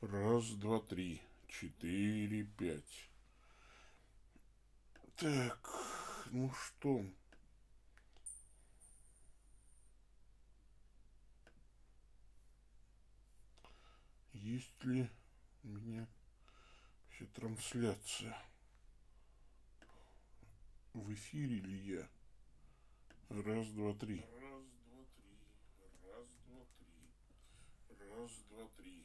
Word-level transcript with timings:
Раз, 0.00 0.50
два, 0.50 0.78
три, 0.78 1.20
четыре, 1.48 2.44
пять. 2.44 3.10
Так, 5.16 5.74
ну 6.30 6.52
что? 6.52 7.04
Есть 14.34 14.84
ли 14.84 15.10
у 15.64 15.68
меня 15.68 16.06
вообще 17.04 17.26
трансляция? 17.34 18.40
В 20.94 21.12
эфире 21.12 21.56
ли 21.56 21.96
я? 21.96 22.08
Раз, 23.30 23.66
два, 23.70 23.92
три. 23.94 24.20
Раз, 24.20 24.62
два, 24.86 25.04
три. 25.16 25.40
Раз, 26.06 26.28
два, 26.46 26.64
три. 26.78 28.06
Раз, 28.14 28.30
два, 28.48 28.68
три. 28.76 29.04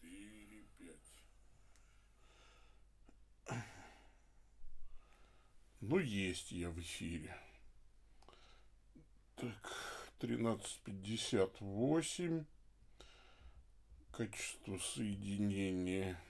Четыре, 0.00 0.64
пять. 0.78 1.14
Ну, 5.80 5.98
есть 5.98 6.52
я 6.52 6.70
в 6.70 6.78
эфире. 6.80 7.36
Так, 9.36 10.08
тринадцать 10.18 10.80
пятьдесят 10.80 11.60
восемь. 11.60 12.44
Качество 14.12 14.76
соединения 14.78 16.20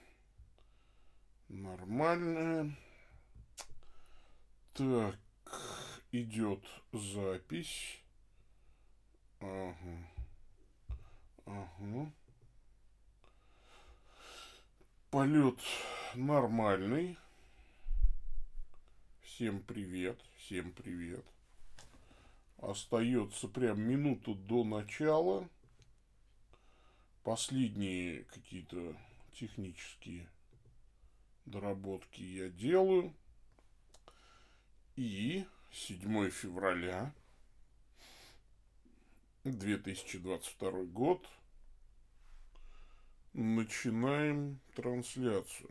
нормальное. 1.49 2.77
Так, 4.75 5.19
идет 6.13 6.65
запись. 6.93 8.01
Ага. 9.41 10.07
Ага. 11.47 12.13
Полет 15.11 15.59
нормальный. 16.15 17.19
Всем 19.23 19.61
привет, 19.61 20.17
всем 20.37 20.71
привет. 20.71 21.25
Остается 22.59 23.49
прям 23.49 23.81
минуту 23.81 24.37
до 24.37 24.63
начала. 24.63 25.49
Последние 27.25 28.23
какие-то 28.23 28.97
технические 29.33 30.29
доработки 31.45 32.23
я 32.23 32.49
делаю. 32.49 33.13
И 34.95 35.45
7 35.73 36.31
февраля 36.31 37.13
2022 39.43 40.85
год 40.85 41.29
начинаем 43.33 44.61
трансляцию. 44.75 45.71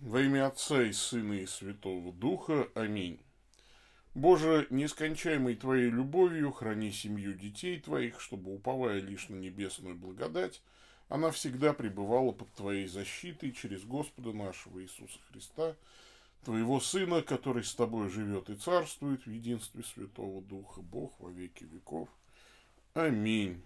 Во 0.00 0.20
имя 0.20 0.46
Отца 0.46 0.82
и 0.82 0.92
Сына 0.92 1.34
и 1.34 1.46
Святого 1.46 2.12
Духа. 2.12 2.68
Аминь. 2.74 3.20
Боже, 4.14 4.66
нескончаемой 4.70 5.56
Твоей 5.56 5.90
любовью 5.90 6.52
храни 6.52 6.92
семью 6.92 7.34
детей 7.34 7.80
Твоих, 7.80 8.20
чтобы, 8.20 8.54
уповая 8.54 9.00
лишь 9.00 9.28
на 9.28 9.36
небесную 9.36 9.96
благодать, 9.96 10.62
она 11.08 11.30
всегда 11.30 11.72
пребывала 11.72 12.32
под 12.32 12.52
Твоей 12.52 12.86
защитой 12.86 13.52
через 13.52 13.84
Господа 13.84 14.32
нашего 14.32 14.82
Иисуса 14.82 15.18
Христа, 15.30 15.76
Твоего 16.44 16.80
Сына, 16.80 17.22
который 17.22 17.64
с 17.64 17.74
Тобой 17.74 18.08
живет 18.08 18.50
и 18.50 18.56
царствует 18.56 19.26
в 19.26 19.30
единстве 19.30 19.82
Святого 19.82 20.42
Духа, 20.42 20.80
Бог 20.80 21.18
во 21.18 21.30
веки 21.30 21.64
веков. 21.64 22.08
Аминь. 22.94 23.62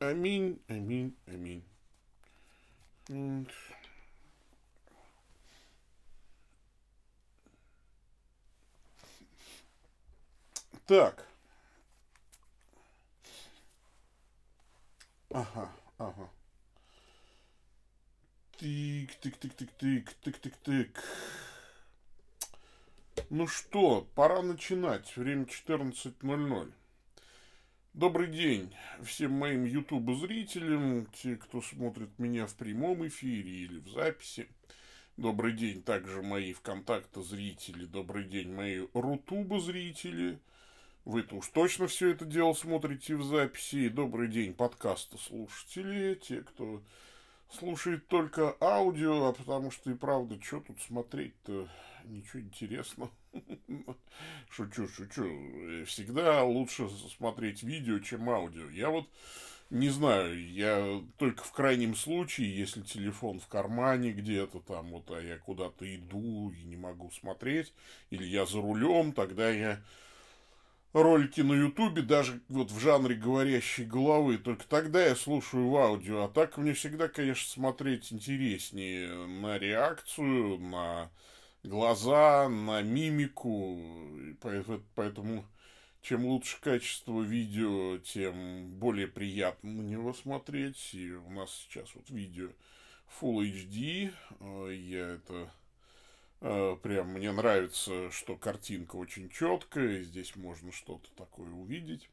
Аминь, 0.00 0.60
аминь, 0.68 1.16
аминь. 1.26 1.64
Так. 10.86 11.26
Ага, 15.30 15.70
ага. 15.98 16.30
Тык, 18.58 19.14
тык, 19.20 19.36
тык, 19.36 19.52
тык, 19.54 19.72
тык, 19.78 20.14
тык, 20.22 20.38
тык, 20.38 20.56
тык. 20.58 21.04
Ну 23.30 23.48
что, 23.48 24.06
пора 24.14 24.42
начинать. 24.42 25.16
Время 25.16 25.44
14.00. 25.44 26.72
Добрый 27.98 28.28
день 28.28 28.72
всем 29.02 29.32
моим 29.32 29.64
YouTube-зрителям, 29.64 31.06
те, 31.06 31.34
кто 31.34 31.60
смотрит 31.60 32.16
меня 32.16 32.46
в 32.46 32.54
прямом 32.54 33.04
эфире 33.08 33.50
или 33.50 33.80
в 33.80 33.88
записи. 33.88 34.48
Добрый 35.16 35.52
день 35.52 35.82
также 35.82 36.22
мои 36.22 36.52
ВКонтакте-зрители, 36.52 37.86
добрый 37.86 38.22
день 38.22 38.54
мои 38.54 38.86
Рутуба-зрители. 38.94 40.38
Вы-то 41.04 41.34
уж 41.34 41.48
точно 41.48 41.88
все 41.88 42.10
это 42.10 42.24
дело 42.24 42.52
смотрите 42.52 43.16
в 43.16 43.24
записи. 43.24 43.86
И 43.86 43.88
добрый 43.88 44.28
день 44.28 44.54
подкаста-слушатели, 44.54 46.14
те, 46.14 46.42
кто 46.42 46.80
слушает 47.50 48.06
только 48.06 48.56
аудио, 48.60 49.24
а 49.24 49.32
потому 49.32 49.72
что 49.72 49.90
и 49.90 49.94
правда, 49.94 50.40
что 50.40 50.60
тут 50.60 50.80
смотреть-то, 50.82 51.68
ничего 52.04 52.42
интересного. 52.42 53.10
Шучу, 54.50 54.88
шучу. 54.88 55.84
Всегда 55.86 56.42
лучше 56.42 56.88
смотреть 57.16 57.62
видео, 57.62 57.98
чем 57.98 58.28
аудио. 58.30 58.68
Я 58.70 58.90
вот 58.90 59.06
не 59.70 59.90
знаю, 59.90 60.50
я 60.50 61.02
только 61.18 61.44
в 61.44 61.52
крайнем 61.52 61.94
случае, 61.94 62.56
если 62.56 62.82
телефон 62.82 63.38
в 63.38 63.48
кармане 63.48 64.12
где-то 64.12 64.60
там, 64.60 64.90
вот, 64.90 65.10
а 65.10 65.20
я 65.20 65.36
куда-то 65.38 65.94
иду 65.94 66.50
и 66.50 66.62
не 66.62 66.76
могу 66.76 67.10
смотреть, 67.10 67.74
или 68.10 68.24
я 68.24 68.46
за 68.46 68.62
рулем, 68.62 69.12
тогда 69.12 69.50
я 69.50 69.80
ролики 70.92 71.40
на 71.40 71.52
ютубе, 71.52 72.02
даже 72.02 72.40
вот 72.48 72.70
в 72.70 72.78
жанре 72.78 73.14
говорящей 73.14 73.84
головы, 73.84 74.38
только 74.38 74.66
тогда 74.66 75.04
я 75.04 75.14
слушаю 75.14 75.68
в 75.68 75.76
аудио, 75.76 76.24
а 76.24 76.28
так 76.28 76.56
мне 76.56 76.72
всегда, 76.72 77.08
конечно, 77.08 77.48
смотреть 77.48 78.12
интереснее 78.12 79.26
на 79.26 79.58
реакцию, 79.58 80.58
на 80.58 81.10
глаза, 81.68 82.48
на 82.48 82.82
мимику, 82.82 83.78
поэтому 84.94 85.44
чем 86.00 86.24
лучше 86.24 86.60
качество 86.60 87.20
видео, 87.20 87.98
тем 87.98 88.70
более 88.78 89.06
приятно 89.06 89.70
на 89.70 89.82
него 89.82 90.14
смотреть. 90.14 90.94
И 90.94 91.12
у 91.12 91.30
нас 91.30 91.52
сейчас 91.52 91.94
вот 91.94 92.08
видео 92.10 92.48
Full 93.20 93.42
HD. 93.42 94.12
Э, 94.40 94.74
я 94.74 95.08
это 95.14 95.52
э, 96.40 96.76
прям 96.82 97.08
мне 97.08 97.32
нравится, 97.32 98.10
что 98.10 98.36
картинка 98.36 98.96
очень 98.96 99.28
четкая, 99.28 100.02
здесь 100.02 100.36
можно 100.36 100.72
что-то 100.72 101.10
такое 101.16 101.50
увидеть 101.50 102.08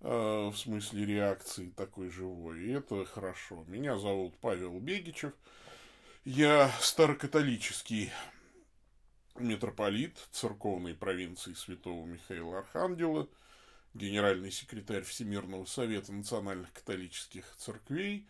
э, 0.00 0.08
в 0.08 0.56
смысле 0.56 1.04
реакции 1.04 1.72
такой 1.76 2.10
живой, 2.10 2.60
и 2.62 2.70
это 2.70 3.04
хорошо. 3.04 3.64
Меня 3.66 3.98
зовут 3.98 4.38
Павел 4.40 4.78
Бегичев, 4.78 5.32
я 6.24 6.70
старокатолический 6.80 8.10
митрополит 9.40 10.16
церковной 10.30 10.94
провинции 10.94 11.54
святого 11.54 12.06
Михаила 12.06 12.58
Архангела, 12.58 13.26
генеральный 13.94 14.50
секретарь 14.50 15.02
Всемирного 15.02 15.64
совета 15.64 16.12
национальных 16.12 16.70
католических 16.72 17.44
церквей. 17.56 18.26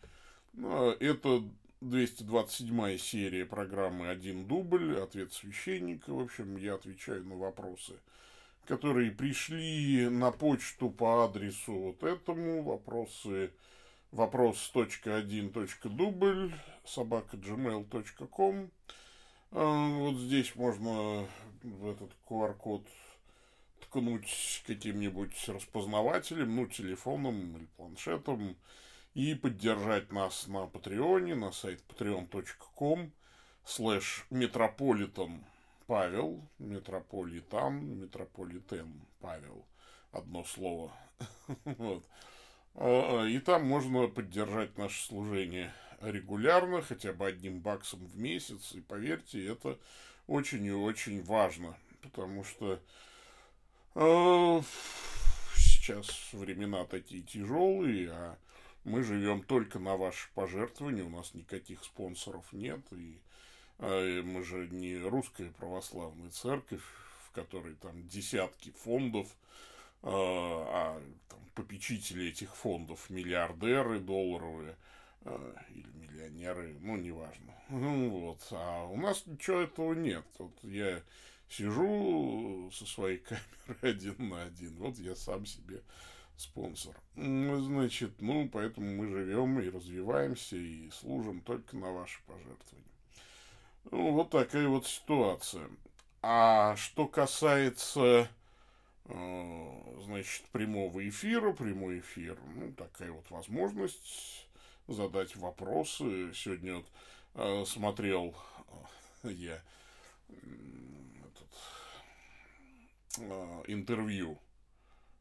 А 0.57 0.97
это 0.99 1.43
227 1.81 2.99
серия 2.99 3.47
программы 3.47 4.09
«Один 4.09 4.47
дубль», 4.47 4.99
«Ответ 4.99 5.33
священника». 5.33 6.13
В 6.13 6.21
общем, 6.21 6.57
я 6.57 6.75
отвечаю 6.75 7.25
на 7.25 7.37
вопросы, 7.37 7.95
которые 8.67 9.13
пришли 9.13 10.09
на 10.09 10.33
почту 10.33 10.91
по 10.91 11.25
адресу 11.25 11.73
вот 11.73 12.03
этому. 12.03 12.63
Вопросы 12.63 13.53
вопрос.1.дубль 14.11 16.53
собака 16.85 17.37
gmail.com 17.37 18.71
вот 19.51 20.17
здесь 20.17 20.55
можно 20.55 21.27
в 21.63 21.91
этот 21.91 22.11
QR-код 22.29 22.87
ткнуть 23.81 24.63
каким-нибудь 24.67 25.49
распознавателем, 25.49 26.55
ну, 26.55 26.67
телефоном 26.67 27.57
или 27.57 27.67
планшетом, 27.77 28.57
и 29.15 29.35
поддержать 29.35 30.13
нас 30.13 30.47
на 30.47 30.67
Патреоне, 30.67 31.35
на 31.35 31.53
сайт 31.53 31.83
patreon.com 31.89 33.13
слэш 33.65 34.27
метрополитен 34.31 35.45
Павел, 35.87 36.43
метрополитан, 36.59 37.99
метрополитен 37.99 39.01
Павел, 39.21 39.65
одно 40.13 40.45
слово. 40.45 40.93
А, 42.81 43.23
а, 43.23 43.27
и 43.27 43.41
там 43.41 43.67
можно 43.67 44.07
поддержать 44.07 44.79
наше 44.79 45.05
служение 45.05 45.73
регулярно, 46.01 46.83
хотя 46.83 47.13
бы 47.13 47.27
одним 47.27 47.61
баксом 47.61 48.07
в 48.07 48.19
месяц. 48.19 48.73
И 48.73 48.81
поверьте, 48.81 49.47
это 49.47 49.79
очень 50.27 50.65
и 50.65 50.73
очень 50.73 51.23
важно, 51.23 51.77
потому 52.03 52.45
что 52.45 52.81
э, 53.95 54.63
сейчас 55.57 56.33
времена 56.33 56.85
такие 56.85 57.23
тяжелые, 57.23 58.11
а 58.11 58.39
Мы 58.85 59.03
живем 59.03 59.43
только 59.43 59.79
на 59.79 59.97
ваши 59.97 60.29
пожертвования, 60.35 61.05
у 61.05 61.11
нас 61.11 61.35
никаких 61.35 61.83
спонсоров 61.85 62.53
нет, 62.53 62.81
и 62.93 63.19
э, 63.79 64.23
мы 64.23 64.45
же 64.45 64.69
не 64.69 64.97
русская 64.97 65.51
православная 65.59 66.31
церковь, 66.31 66.83
в 67.27 67.33
которой 67.33 67.75
там 67.75 68.07
десятки 68.09 68.71
фондов, 68.71 69.27
э, 70.03 70.09
а 70.11 71.03
там, 71.29 71.41
попечители 71.55 72.29
этих 72.29 72.55
фондов 72.55 73.11
миллиардеры 73.11 73.99
долларовые 73.99 74.77
или 75.25 75.91
миллионеры, 75.95 76.77
ну, 76.81 76.97
неважно. 76.97 77.55
Ну, 77.69 78.11
вот. 78.11 78.47
А 78.51 78.85
у 78.85 78.97
нас 78.97 79.27
ничего 79.27 79.61
этого 79.61 79.95
нет. 79.95 80.25
Вот 80.39 80.53
я 80.63 81.03
сижу 81.49 82.71
со 82.73 82.87
своей 82.87 83.19
камерой 83.67 83.93
один 83.95 84.29
на 84.29 84.43
один. 84.43 84.77
Вот 84.77 84.99
я 84.99 85.15
сам 85.15 85.45
себе 85.47 85.83
спонсор. 86.37 86.95
Значит, 87.17 88.21
ну, 88.21 88.49
поэтому 88.49 88.95
мы 88.95 89.09
живем 89.09 89.59
и 89.61 89.71
развиваемся, 89.71 90.57
и 90.57 90.91
служим 90.91 91.41
только 91.41 91.77
на 91.77 91.93
ваши 91.93 92.21
пожертвования. 92.27 92.89
Ну, 93.91 94.13
вот 94.13 94.31
такая 94.31 94.69
вот 94.69 94.87
ситуация. 94.87 95.69
А 96.23 96.77
что 96.77 97.07
касается, 97.07 98.29
э, 99.05 100.01
значит, 100.03 100.45
прямого 100.53 101.07
эфира, 101.09 101.53
прямой 101.53 102.01
эфир, 102.01 102.39
ну, 102.55 102.73
такая 102.73 103.13
вот 103.13 103.31
возможность 103.31 104.48
задать 104.89 105.37
вопросы. 105.37 106.33
Сегодня 106.35 106.77
вот 106.77 106.87
э, 107.35 107.65
смотрел 107.67 108.35
э, 109.23 109.31
я 109.31 109.63
этот, 111.25 111.49
интервью 113.69 114.39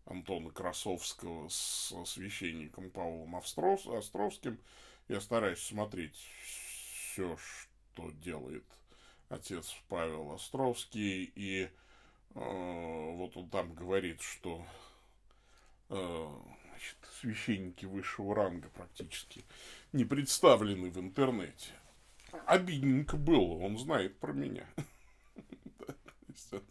Антона 0.06 0.50
Красовского 0.50 1.50
с 1.50 1.94
священником 2.06 2.90
Павлом 2.90 3.36
Островским. 3.36 4.60
Я 5.08 5.22
стараюсь 5.22 5.62
смотреть 5.64 6.16
все, 6.44 7.38
что 7.38 8.12
делает 8.12 8.66
отец 9.30 9.76
Павел 9.90 10.32
Островский. 10.32 11.32
И 11.36 11.64
э, 11.64 11.70
вот 12.36 13.36
он 13.36 13.50
там 13.50 13.74
говорит, 13.74 14.22
что 14.22 14.66
э, 15.90 16.28
значит, 16.78 16.98
священники 17.20 17.86
высшего 17.86 18.36
ранга 18.36 18.70
практически 18.70 19.44
не 19.94 20.06
представлены 20.06 20.90
в 20.92 21.00
интернете. 21.00 21.72
Обидненько 22.46 23.18
было, 23.18 23.58
он 23.64 23.78
знает 23.78 24.20
про 24.20 24.34
меня. 24.34 24.68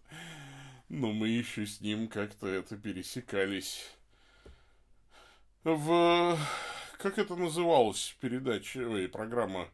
Но 0.88 1.12
мы 1.12 1.28
еще 1.28 1.66
с 1.66 1.80
ним 1.80 2.08
как-то 2.08 2.46
это 2.46 2.76
пересекались. 2.76 3.90
В... 5.64 6.38
Как 6.98 7.18
это 7.18 7.34
называлось 7.34 8.16
передача, 8.20 8.78
ой, 8.88 9.08
программа, 9.08 9.68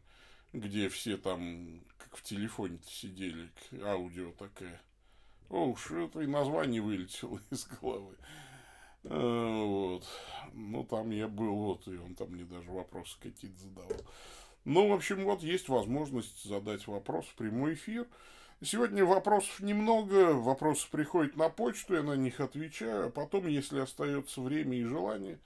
где 0.55 0.88
все 0.88 1.19
там, 1.19 1.84
как 1.99 2.17
в 2.17 2.23
телефоне 2.23 2.79
сидели, 2.87 3.50
аудио 3.82 4.32
такая. 4.32 4.81
О, 5.50 5.67
уж 5.67 5.90
это 5.90 6.20
и 6.20 6.26
название 6.26 6.81
вылетело 6.81 7.38
из 7.50 7.67
головы. 7.67 8.17
Там 10.84 11.11
я 11.11 11.29
был, 11.29 11.55
вот, 11.55 11.88
и 11.88 11.96
он 11.96 12.14
там 12.14 12.31
мне 12.31 12.44
даже 12.44 12.70
вопросы 12.70 13.17
какие-то 13.20 13.58
задавал. 13.61 14.02
Ну, 14.64 14.88
в 14.88 14.93
общем, 14.93 15.25
вот 15.25 15.43
есть 15.43 15.69
возможность 15.69 16.44
задать 16.44 16.87
вопрос 16.87 17.26
в 17.26 17.34
прямой 17.34 17.75
эфир. 17.75 18.06
Сегодня 18.62 19.05
вопросов 19.05 19.58
немного, 19.58 20.34
вопросы 20.34 20.88
приходят 20.88 21.37
на 21.37 21.49
почту, 21.49 21.94
я 21.94 22.02
на 22.05 22.14
них 22.14 22.38
отвечаю, 22.38 23.06
а 23.06 23.11
потом, 23.11 23.49
если 23.49 23.81
остается 23.81 24.40
время 24.40 24.79
и 24.79 24.84
желание, 24.84 25.40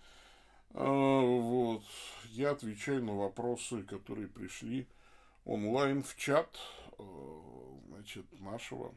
э, 0.74 0.84
вот, 0.84 1.82
я 2.32 2.50
отвечаю 2.50 3.02
на 3.02 3.14
вопросы, 3.14 3.84
которые 3.84 4.28
пришли 4.28 4.86
онлайн 5.46 6.02
в 6.02 6.14
чат, 6.16 6.58
э, 6.98 7.02
значит, 7.88 8.26
нашего 8.38 8.94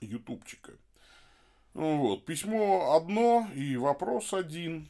ютубчика. 0.00 0.72
Вот, 1.74 2.24
письмо 2.24 2.94
одно 2.94 3.48
и 3.54 3.76
вопрос 3.76 4.32
один. 4.32 4.86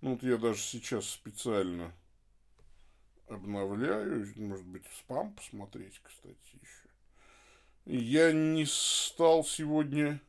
Ну, 0.00 0.12
вот 0.12 0.22
я 0.22 0.38
даже 0.38 0.60
сейчас 0.60 1.10
специально 1.10 1.92
обновляю, 3.28 4.32
может 4.36 4.66
быть, 4.66 4.84
спам 4.98 5.34
посмотреть, 5.34 6.00
кстати, 6.02 6.36
еще. 6.60 6.88
Я 7.84 8.32
не 8.32 8.64
стал 8.66 9.44
сегодня 9.44 10.20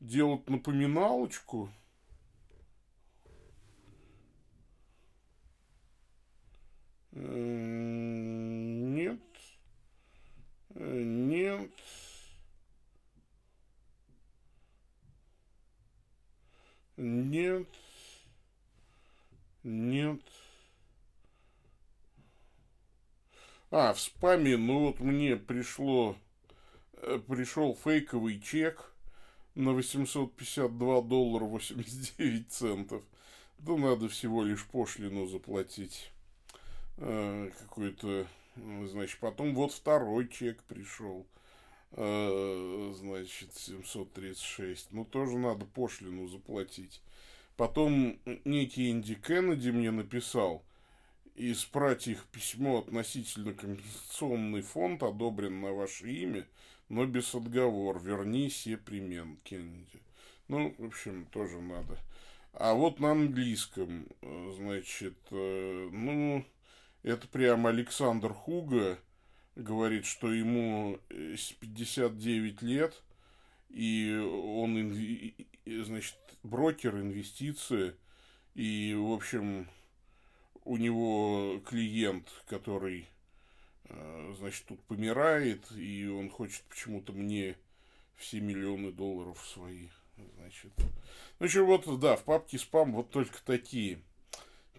делать 0.00 0.48
напоминалочку. 0.48 1.70
Нет. 7.12 9.20
Нет. 10.74 11.70
Нет. 16.96 17.68
Нет. 19.64 20.20
А, 23.70 23.92
в 23.92 24.00
спаме, 24.00 24.56
ну 24.56 24.86
вот 24.86 25.00
мне 25.00 25.36
пришло 25.36 26.16
Э, 27.06 27.18
пришел 27.18 27.74
фейковый 27.74 28.40
чек 28.40 28.90
на 29.54 29.72
852 29.72 31.02
доллара 31.02 31.44
89 31.44 32.50
центов. 32.50 33.02
Да 33.58 33.76
надо 33.76 34.08
всего 34.08 34.42
лишь 34.42 34.64
пошлину 34.66 35.26
заплатить. 35.26 36.10
Э, 36.96 37.50
какой-то, 37.58 38.26
значит, 38.56 39.18
потом 39.20 39.54
вот 39.54 39.72
второй 39.72 40.28
чек 40.28 40.62
пришел. 40.62 41.26
Э, 41.92 42.94
значит, 42.96 43.54
736. 43.54 44.88
Ну, 44.92 45.04
тоже 45.04 45.36
надо 45.36 45.66
пошлину 45.66 46.26
заплатить. 46.26 47.02
Потом 47.56 48.18
некий 48.44 48.90
Инди 48.90 49.14
Кеннеди 49.14 49.70
мне 49.70 49.90
написал 49.90 50.64
из 51.34 51.64
братьев 51.66 52.26
письмо 52.32 52.78
относительно 52.78 53.54
компенсационный 53.54 54.62
фонд 54.62 55.02
одобрен 55.02 55.60
на 55.60 55.72
ваше 55.72 56.10
имя 56.10 56.46
но 56.88 57.06
без 57.06 57.34
отговор. 57.34 58.00
Вернись 58.00 58.66
и 58.66 58.76
примен 58.76 59.38
Кеннеди. 59.44 60.00
Ну, 60.48 60.74
в 60.78 60.86
общем, 60.86 61.26
тоже 61.26 61.60
надо. 61.60 61.98
А 62.52 62.74
вот 62.74 63.00
на 63.00 63.12
английском, 63.12 64.06
э, 64.22 64.52
значит, 64.56 65.16
э, 65.30 65.88
ну, 65.90 66.44
это 67.02 67.26
прям 67.26 67.66
Александр 67.66 68.32
Хуга 68.32 68.98
говорит, 69.56 70.04
что 70.06 70.32
ему 70.32 71.00
59 71.08 72.62
э, 72.62 72.66
лет, 72.66 73.02
и 73.74 74.16
он, 74.16 74.94
значит, 75.66 76.16
брокер, 76.42 76.96
инвестиции, 76.96 77.94
и, 78.54 78.94
в 78.96 79.12
общем, 79.12 79.68
у 80.64 80.76
него 80.76 81.60
клиент, 81.66 82.28
который 82.46 83.08
Э, 83.86 84.34
значит, 84.38 84.64
тут 84.66 84.82
помирает, 84.84 85.70
и 85.72 86.06
он 86.06 86.30
хочет 86.30 86.62
почему-то 86.64 87.12
мне 87.12 87.56
все 88.16 88.40
миллионы 88.40 88.92
долларов 88.92 89.44
свои, 89.46 89.88
значит. 90.36 90.72
Ну, 91.38 91.46
еще 91.46 91.62
вот, 91.62 92.00
да, 92.00 92.16
в 92.16 92.24
папке 92.24 92.58
спам 92.58 92.92
вот 92.92 93.10
только 93.10 93.42
такие 93.44 94.00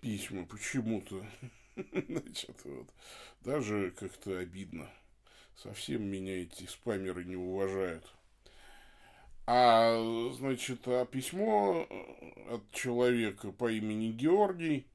письма 0.01 0.45
почему-то. 0.45 1.25
Значит, 1.75 2.55
вот. 2.63 2.89
Даже 3.41 3.91
как-то 3.91 4.37
обидно. 4.39 4.89
Совсем 5.57 6.03
меня 6.03 6.41
эти 6.41 6.65
спамеры 6.65 7.25
не 7.25 7.35
уважают. 7.35 8.05
А, 9.47 10.31
значит, 10.33 10.87
а 10.87 11.05
письмо 11.05 11.87
от 12.49 12.71
человека 12.71 13.51
по 13.51 13.71
имени 13.71 14.11
Георгий, 14.11 14.87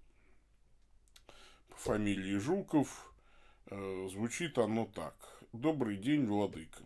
по 1.68 1.76
фамилии 1.76 2.38
Жуков– 2.38 3.06
Э, 3.70 4.08
звучит 4.10 4.58
оно 4.58 4.86
так. 4.86 5.14
Добрый 5.52 5.96
день, 5.96 6.26
владыка. 6.26 6.82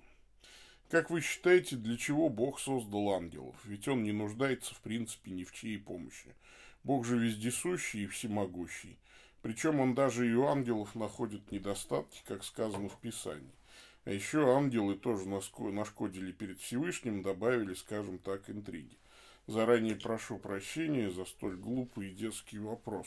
Как 0.90 1.09
вы 1.09 1.23
считаете, 1.23 1.76
для 1.76 1.97
чего 1.97 2.28
Бог 2.28 2.61
создал 2.61 3.14
ангелов? 3.14 3.56
Ведь 3.64 3.88
он 3.88 4.02
не 4.02 4.12
нуждается, 4.12 4.75
в 4.75 4.80
принципе, 4.80 5.30
ни 5.30 5.44
в 5.44 5.52
чьей 5.52 5.78
помощи. 5.78 6.35
Бог 6.83 7.06
же 7.06 7.18
вездесущий 7.18 8.04
и 8.04 8.06
всемогущий. 8.06 8.99
Причем 9.40 9.80
он 9.80 9.94
даже 9.94 10.28
и 10.28 10.35
у 10.35 10.44
ангелов 10.44 10.94
находит 10.94 11.50
недостатки, 11.50 12.23
как 12.26 12.44
сказано 12.44 12.90
в 12.90 13.00
Писании. 13.00 13.50
А 14.04 14.11
еще 14.11 14.54
ангелы 14.54 14.96
тоже 14.96 15.26
нашкодили 15.28 16.32
перед 16.32 16.61
Всевышним, 16.61 17.23
добавили, 17.23 17.75
скажем 17.75 18.18
так, 18.18 18.49
интриги. 18.50 18.96
Заранее 19.46 19.96
прошу 19.96 20.38
прощения 20.38 21.11
за 21.11 21.25
столь 21.25 21.56
глупый 21.56 22.08
и 22.08 22.14
детский 22.14 22.58
вопрос. 22.58 23.06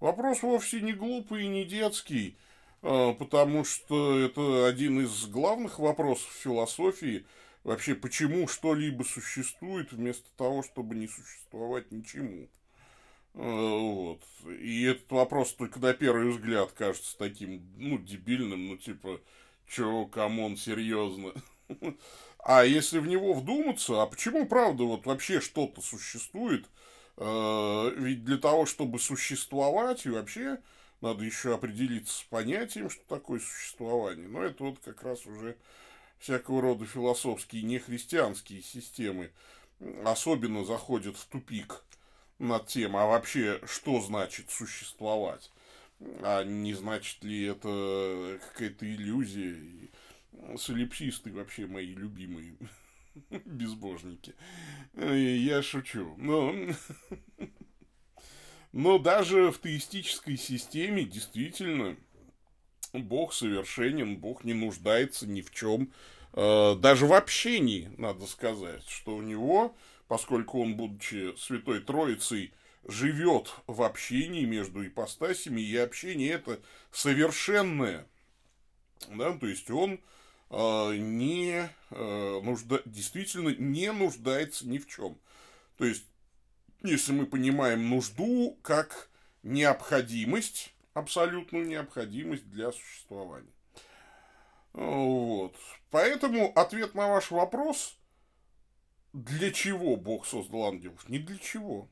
Вопрос 0.00 0.42
вовсе 0.42 0.80
не 0.80 0.92
глупый 0.92 1.44
и 1.44 1.48
не 1.48 1.64
детский. 1.64 2.36
А, 2.82 3.12
потому 3.14 3.64
что 3.64 4.18
это 4.18 4.66
один 4.66 5.00
из 5.00 5.26
главных 5.26 5.78
вопросов 5.78 6.30
философии. 6.32 7.26
Вообще, 7.64 7.94
почему 7.94 8.48
что-либо 8.48 9.02
существует 9.02 9.92
вместо 9.92 10.30
того, 10.36 10.62
чтобы 10.62 10.94
не 10.94 11.08
существовать 11.08 11.90
ничему. 11.90 12.48
Вот. 13.34 14.22
И 14.60 14.84
этот 14.84 15.10
вопрос 15.10 15.52
только 15.52 15.78
на 15.78 15.92
первый 15.92 16.30
взгляд 16.30 16.72
кажется 16.72 17.16
таким, 17.18 17.62
ну, 17.76 17.98
дебильным, 17.98 18.68
ну, 18.68 18.76
типа, 18.76 19.20
чё, 19.68 20.06
come 20.06 20.35
on, 20.35 20.56
серьезно. 20.56 21.32
А 22.40 22.64
если 22.64 22.98
в 22.98 23.06
него 23.06 23.34
вдуматься, 23.34 24.00
а 24.00 24.06
почему, 24.06 24.46
правда, 24.46 24.84
вот 24.84 25.04
вообще 25.04 25.40
что-то 25.40 25.82
существует? 25.82 26.64
Э, 27.18 27.90
ведь 27.96 28.24
для 28.24 28.38
того, 28.38 28.64
чтобы 28.64 28.98
существовать, 29.00 30.06
и 30.06 30.10
вообще 30.10 30.58
надо 31.00 31.24
еще 31.24 31.54
определиться 31.54 32.20
с 32.20 32.22
понятием, 32.22 32.88
что 32.88 33.02
такое 33.06 33.40
существование. 33.40 34.28
Но 34.28 34.42
это 34.44 34.64
вот 34.64 34.78
как 34.78 35.02
раз 35.02 35.26
уже 35.26 35.56
всякого 36.18 36.62
рода 36.62 36.86
философские 36.86 37.62
нехристианские 37.62 38.62
системы 38.62 39.30
особенно 40.04 40.64
заходят 40.64 41.16
в 41.16 41.26
тупик 41.26 41.84
над 42.38 42.66
тем, 42.66 42.96
а 42.96 43.06
вообще 43.06 43.60
что 43.66 44.00
значит 44.00 44.50
существовать, 44.50 45.50
а 46.00 46.44
не 46.44 46.74
значит 46.74 47.22
ли 47.24 47.44
это 47.44 48.38
какая-то 48.48 48.86
иллюзия. 48.86 49.56
Солипсисты 50.56 51.32
вообще 51.32 51.66
мои 51.66 51.94
любимые 51.94 52.54
безбожники. 53.44 54.34
Я 54.94 55.62
шучу. 55.62 56.14
Но, 56.16 56.54
но 58.72 58.98
даже 58.98 59.50
в 59.50 59.60
теистической 59.60 60.36
системе 60.36 61.04
действительно 61.04 61.96
Бог 62.92 63.32
совершенен, 63.32 64.16
Бог 64.16 64.44
не 64.44 64.54
нуждается 64.54 65.26
ни 65.26 65.40
в 65.40 65.50
чем, 65.50 65.92
э, 66.32 66.76
даже 66.76 67.06
в 67.06 67.12
общении, 67.12 67.90
надо 67.98 68.26
сказать, 68.26 68.88
что 68.88 69.16
у 69.16 69.22
него, 69.22 69.76
поскольку 70.06 70.62
он, 70.62 70.76
будучи 70.76 71.36
Святой 71.36 71.80
Троицей, 71.80 72.52
живет 72.88 73.54
в 73.66 73.82
общении 73.82 74.44
между 74.44 74.84
ипостасями, 74.84 75.60
и 75.60 75.76
общение 75.76 76.32
это 76.32 76.60
совершенное, 76.90 78.06
да, 79.10 79.32
то 79.34 79.46
есть 79.46 79.70
он 79.70 80.00
э, 80.50 80.96
не 80.96 81.70
э, 81.90 82.40
нужда, 82.42 82.80
действительно 82.86 83.50
не 83.50 83.92
нуждается 83.92 84.66
ни 84.66 84.78
в 84.78 84.88
чем. 84.88 85.18
То 85.76 85.84
есть, 85.84 86.04
если 86.82 87.12
мы 87.12 87.26
понимаем 87.26 87.90
нужду 87.90 88.58
как 88.62 89.10
необходимость, 89.42 90.72
абсолютную 90.94 91.66
необходимость 91.66 92.48
для 92.48 92.72
существования. 92.72 93.52
Вот. 94.72 95.56
Поэтому 95.90 96.52
ответ 96.54 96.94
на 96.94 97.08
ваш 97.08 97.30
вопрос, 97.30 97.96
для 99.12 99.52
чего 99.52 99.96
Бог 99.96 100.26
создал 100.26 100.64
ангелов, 100.64 101.08
не 101.08 101.18
для 101.18 101.38
чего. 101.38 101.88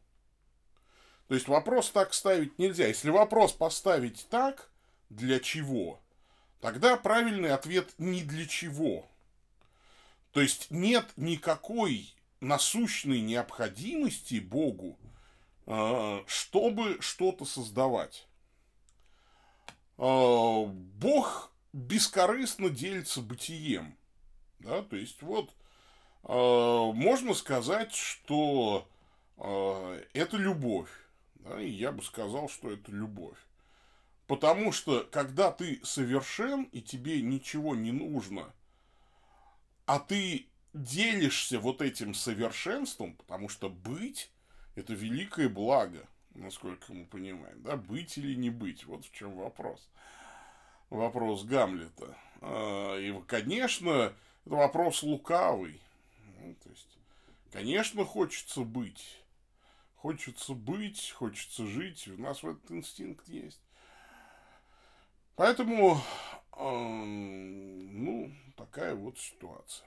То 1.29 1.35
есть 1.35 1.49
вопрос 1.49 1.91
так 1.91 2.15
ставить 2.15 2.59
нельзя. 2.59 2.87
Если 2.87 3.11
вопрос 3.11 3.53
поставить 3.53 4.27
так, 4.31 4.71
для 5.11 5.41
чего, 5.41 6.01
тогда 6.61 6.97
правильный 6.97 7.53
ответ 7.53 7.93
не 7.99 8.23
для 8.23 8.47
чего. 8.47 9.09
То 10.33 10.41
есть 10.41 10.71
нет 10.71 11.07
никакой 11.17 12.15
насущной 12.41 13.21
необходимости 13.21 14.39
Богу, 14.39 14.99
а, 15.67 16.23
чтобы 16.27 16.99
что-то 17.01 17.45
создавать. 17.45 18.27
А, 19.97 20.65
Бог 20.65 21.51
бескорыстно 21.73 22.69
делится 22.69 23.21
бытием. 23.21 23.97
Да? 24.61 24.83
То 24.83 24.97
есть 24.97 25.23
вот 25.23 25.55
а, 26.23 26.93
можно 26.93 27.35
сказать, 27.35 27.95
что 27.95 28.89
это 29.39 30.39
любовь. 30.39 30.89
Да? 31.49 31.61
И 31.61 31.69
я 31.69 31.93
бы 31.93 32.03
сказал, 32.03 32.49
что 32.49 32.71
это 32.71 32.91
любовь. 32.93 33.39
Потому 34.27 34.73
что, 34.73 35.05
когда 35.11 35.53
ты 35.53 35.81
совершен, 35.85 36.65
и 36.73 36.83
тебе 36.83 37.23
ничего 37.23 37.77
не 37.77 37.93
нужно, 37.93 38.53
а 39.87 40.01
ты 40.01 40.47
делишься 40.75 41.61
вот 41.61 41.81
этим 41.81 42.13
совершенством, 42.13 43.15
потому 43.15 43.49
что 43.49 43.69
быть– 43.69 44.31
это 44.75 44.95
великое 44.95 45.49
благо, 45.49 46.07
насколько 46.35 46.93
мы 46.93 47.05
понимаем, 47.07 47.63
да, 47.63 47.77
быть 47.77 48.19
или 48.19 48.35
не 48.35 48.51
быть, 48.51 48.85
вот 48.85 49.05
в 49.05 49.13
чем 49.13 49.37
вопрос. 49.37 49.89
Вопрос 50.91 51.45
Гамлета. 51.45 52.17
А, 52.41 52.99
и, 52.99 53.13
конечно, 53.27 54.13
это 54.45 54.55
вопрос 54.55 55.03
лукавый. 55.03 55.81
Ну, 56.41 56.55
то 56.63 56.69
есть, 56.71 56.99
конечно, 57.53 58.05
хочется 58.05 58.63
быть. 58.63 59.19
Хочется 59.97 60.55
быть, 60.55 61.11
хочется 61.11 61.67
жить, 61.67 62.07
у 62.09 62.21
нас 62.21 62.43
в 62.43 62.49
этот 62.49 62.71
инстинкт 62.71 63.29
есть. 63.29 63.61
Поэтому, 65.35 66.01
ну, 66.57 68.33
такая 68.57 68.95
вот 68.95 69.19
ситуация. 69.19 69.87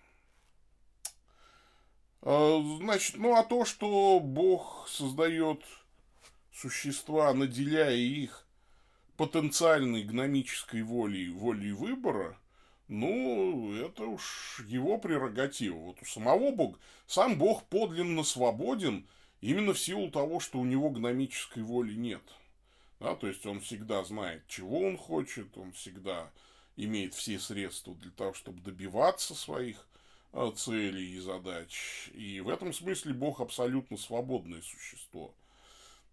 А, 2.21 2.61
значит, 2.79 3.17
ну 3.17 3.35
а 3.35 3.43
то, 3.43 3.63
что 3.65 4.19
Бог 4.19 4.87
создает 4.89 5.63
существа, 6.53 7.33
наделяя 7.33 7.95
их 7.95 8.45
потенциальной 9.15 10.03
гномической 10.03 10.81
волей, 10.81 11.29
волей 11.29 11.71
выбора, 11.71 12.37
ну, 12.87 13.73
это 13.73 14.03
уж 14.03 14.63
его 14.67 14.97
прерогатива. 14.97 15.77
Вот 15.77 16.01
у 16.01 16.05
самого 16.05 16.51
Бога, 16.51 16.77
сам 17.07 17.37
Бог 17.37 17.63
подлинно 17.65 18.23
свободен 18.23 19.07
именно 19.41 19.73
в 19.73 19.79
силу 19.79 20.09
того, 20.11 20.39
что 20.39 20.59
у 20.59 20.65
него 20.65 20.89
гномической 20.89 21.63
воли 21.63 21.93
нет– 21.93 22.23
да, 22.99 23.15
то 23.15 23.27
есть 23.27 23.45
он 23.45 23.61
всегда 23.61 24.03
знает, 24.03 24.43
чего 24.47 24.81
он 24.81 24.97
хочет, 24.97 25.57
он 25.57 25.71
всегда 25.71 26.31
имеет 26.75 27.13
все 27.13 27.39
средства 27.39 27.95
для 27.95 28.11
того, 28.11 28.33
чтобы 28.33 28.61
добиваться 28.61 29.35
своих 29.35 29.87
э, 30.33 30.51
целей 30.55 31.15
и 31.15 31.19
задач. 31.19 32.09
И 32.13 32.41
в 32.41 32.49
этом 32.49 32.73
смысле 32.73 33.13
Бог 33.13 33.39
абсолютно 33.39 33.95
свободное 33.95 34.61
существо. 34.61 35.33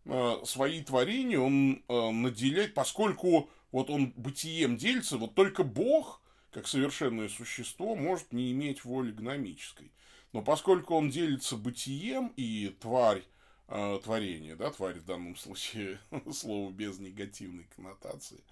Э, 0.05 0.37
свои 0.45 0.83
творения 0.83 1.41
он 1.41 1.83
э, 1.89 2.11
наделяет, 2.11 2.75
поскольку 2.75 3.51
вот 3.73 3.91
он 3.91 4.13
бытием 4.17 4.77
делится, 4.77 5.19
вот 5.19 5.35
только 5.35 5.65
Бог, 5.65 6.21
как 6.53 6.69
совершенное 6.69 7.29
существо, 7.29 7.97
может 7.97 8.33
не 8.33 8.53
иметь 8.53 8.85
воли 8.85 9.11
гномической. 9.11 9.91
Но 10.37 10.43
поскольку 10.43 10.95
он 10.95 11.09
делится 11.09 11.57
бытием, 11.57 12.31
и 12.37 12.69
тварь 12.79 13.23
э, 13.69 13.99
творение, 14.05 14.55
да, 14.55 14.71
тварь 14.71 14.99
в 14.99 15.07
данном 15.07 15.35
случае, 15.35 15.99
слово 16.31 16.71
без 16.71 16.99
негативной 16.99 17.67
коннотации, 17.75 18.45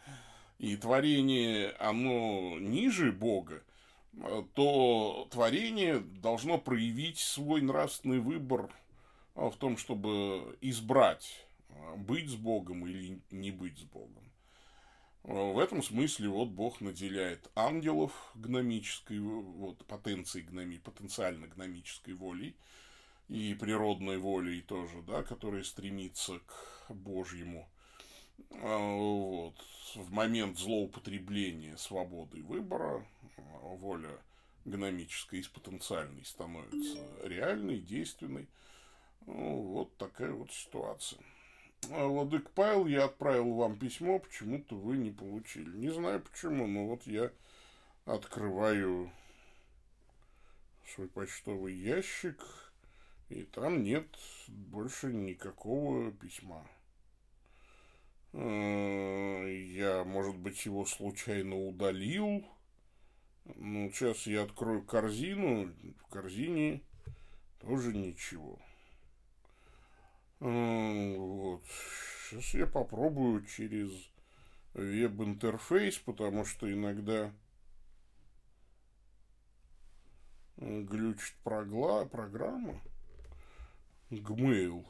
и 0.58 0.78
творение, 0.78 1.72
оно 1.72 2.58
ниже 2.58 3.12
Бога, 3.12 3.62
то 4.54 5.28
творение 5.30 5.98
должно 5.98 6.56
проявить 6.56 7.18
свой 7.18 7.60
нравственный 7.60 8.20
выбор 8.20 8.70
в 9.34 9.52
том, 9.58 9.76
чтобы 9.76 10.56
избрать, 10.62 11.44
быть 11.98 12.30
с 12.30 12.34
Богом 12.34 12.86
или 12.86 13.20
не 13.30 13.50
быть 13.50 13.76
с 13.78 13.82
Богом. 13.82 14.24
В 15.24 15.58
этом 15.58 15.82
смысле 15.82 16.28
вот 16.28 16.48
Бог 16.50 16.82
наделяет 16.82 17.50
ангелов 17.56 18.12
гномической, 18.34 19.18
вот, 19.18 19.82
потенцией 19.86 20.44
гноми, 20.44 20.76
потенциально 20.76 21.46
гномической 21.46 22.12
волей, 22.12 22.54
и 23.30 23.54
природной 23.54 24.18
волей 24.18 24.60
тоже, 24.60 25.00
да, 25.00 25.22
которая 25.22 25.62
стремится 25.62 26.40
к 26.40 26.90
Божьему. 26.90 27.66
А, 28.50 28.78
вот. 28.78 29.54
В 29.94 30.12
момент 30.12 30.58
злоупотребления 30.58 31.76
свободы 31.76 32.42
выбора 32.42 33.06
а, 33.38 33.42
воля 33.76 34.18
гномическая 34.66 35.40
из 35.40 35.48
потенциальной 35.48 36.26
становится 36.26 36.98
реальной, 37.22 37.78
действенной. 37.78 38.46
Ну, 39.24 39.62
вот 39.62 39.96
такая 39.96 40.32
вот 40.32 40.52
ситуация. 40.52 41.20
А, 41.90 42.06
Владык 42.06 42.50
Павел, 42.50 42.86
я 42.86 43.04
отправил 43.04 43.54
вам 43.54 43.76
письмо, 43.76 44.18
почему-то 44.18 44.76
вы 44.76 44.96
не 44.96 45.10
получили. 45.10 45.70
Не 45.76 45.90
знаю 45.90 46.20
почему, 46.20 46.66
но 46.66 46.86
вот 46.86 47.06
я 47.06 47.30
открываю 48.04 49.10
свой 50.84 51.08
почтовый 51.08 51.74
ящик– 51.74 52.42
и 53.30 53.42
там 53.42 53.82
нет 53.82 54.06
больше 54.48 55.12
никакого 55.12 56.12
письма. 56.12 56.66
Э, 58.32 59.52
я, 59.68 60.04
может 60.04 60.36
быть, 60.36 60.64
его 60.66 60.84
случайно 60.84 61.56
удалил. 61.56 62.44
Ну, 63.56 63.90
сейчас 63.90 64.26
я 64.26 64.42
открою 64.42 64.82
корзину. 64.82 65.72
В 66.00 66.10
корзине 66.10 66.82
тоже 67.60 67.92
ничего. 67.92 68.58
Э, 70.44 71.16
вот. 71.16 71.64
Сейчас 72.28 72.52
я 72.52 72.66
попробую 72.66 73.46
через 73.46 73.90
веб-интерфейс, 74.74 75.98
потому 75.98 76.44
что 76.44 76.70
иногда 76.70 77.32
глючит 80.58 81.34
прогла 81.44 82.04
программа. 82.04 82.78
Gmail. 84.10 84.84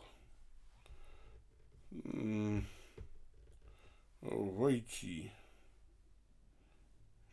войти. 4.22 5.30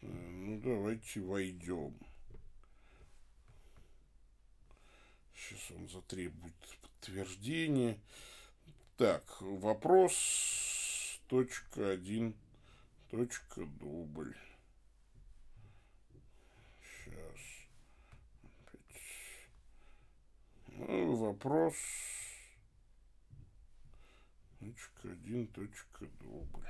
Э, 0.01 0.05
ну, 0.07 0.61
давайте 0.61 1.21
войдем. 1.21 1.97
Сейчас 5.33 5.71
он 5.71 5.89
затребует 5.89 6.53
подтверждение. 7.01 7.99
Так, 8.97 9.23
вопрос 9.41 11.19
точка 11.27 11.91
один, 11.91 12.35
точка 13.09 13.65
дубль. 13.65 14.35
Сейчас. 16.83 17.39
Ну, 20.67 21.15
вопрос 21.15 21.73
точка 24.59 25.11
один, 25.11 25.47
точка 25.47 26.05
дубль. 26.19 26.67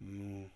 Ну. 0.00 0.50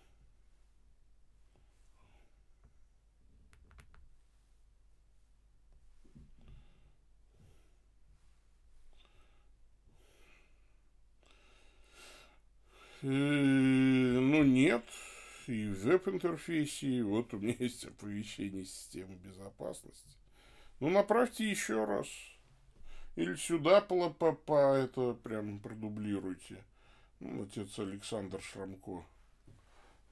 Ну, 13.08 14.44
нет. 14.44 14.84
И 15.46 15.66
в 15.68 15.84
веб-интерфейсе, 15.84 17.02
вот 17.02 17.32
у 17.34 17.38
меня 17.38 17.54
есть 17.60 17.84
оповещение 17.84 18.64
системы 18.64 19.14
безопасности. 19.16 20.16
Ну, 20.80 20.90
направьте 20.90 21.48
еще 21.48 21.84
раз. 21.84 22.08
Или 23.14 23.34
сюда 23.36 23.80
по, 23.80 24.74
это 24.74 25.14
прям 25.14 25.60
продублируйте. 25.60 26.64
Ну, 27.20 27.44
отец 27.44 27.78
Александр 27.78 28.42
Шрамко 28.42 29.04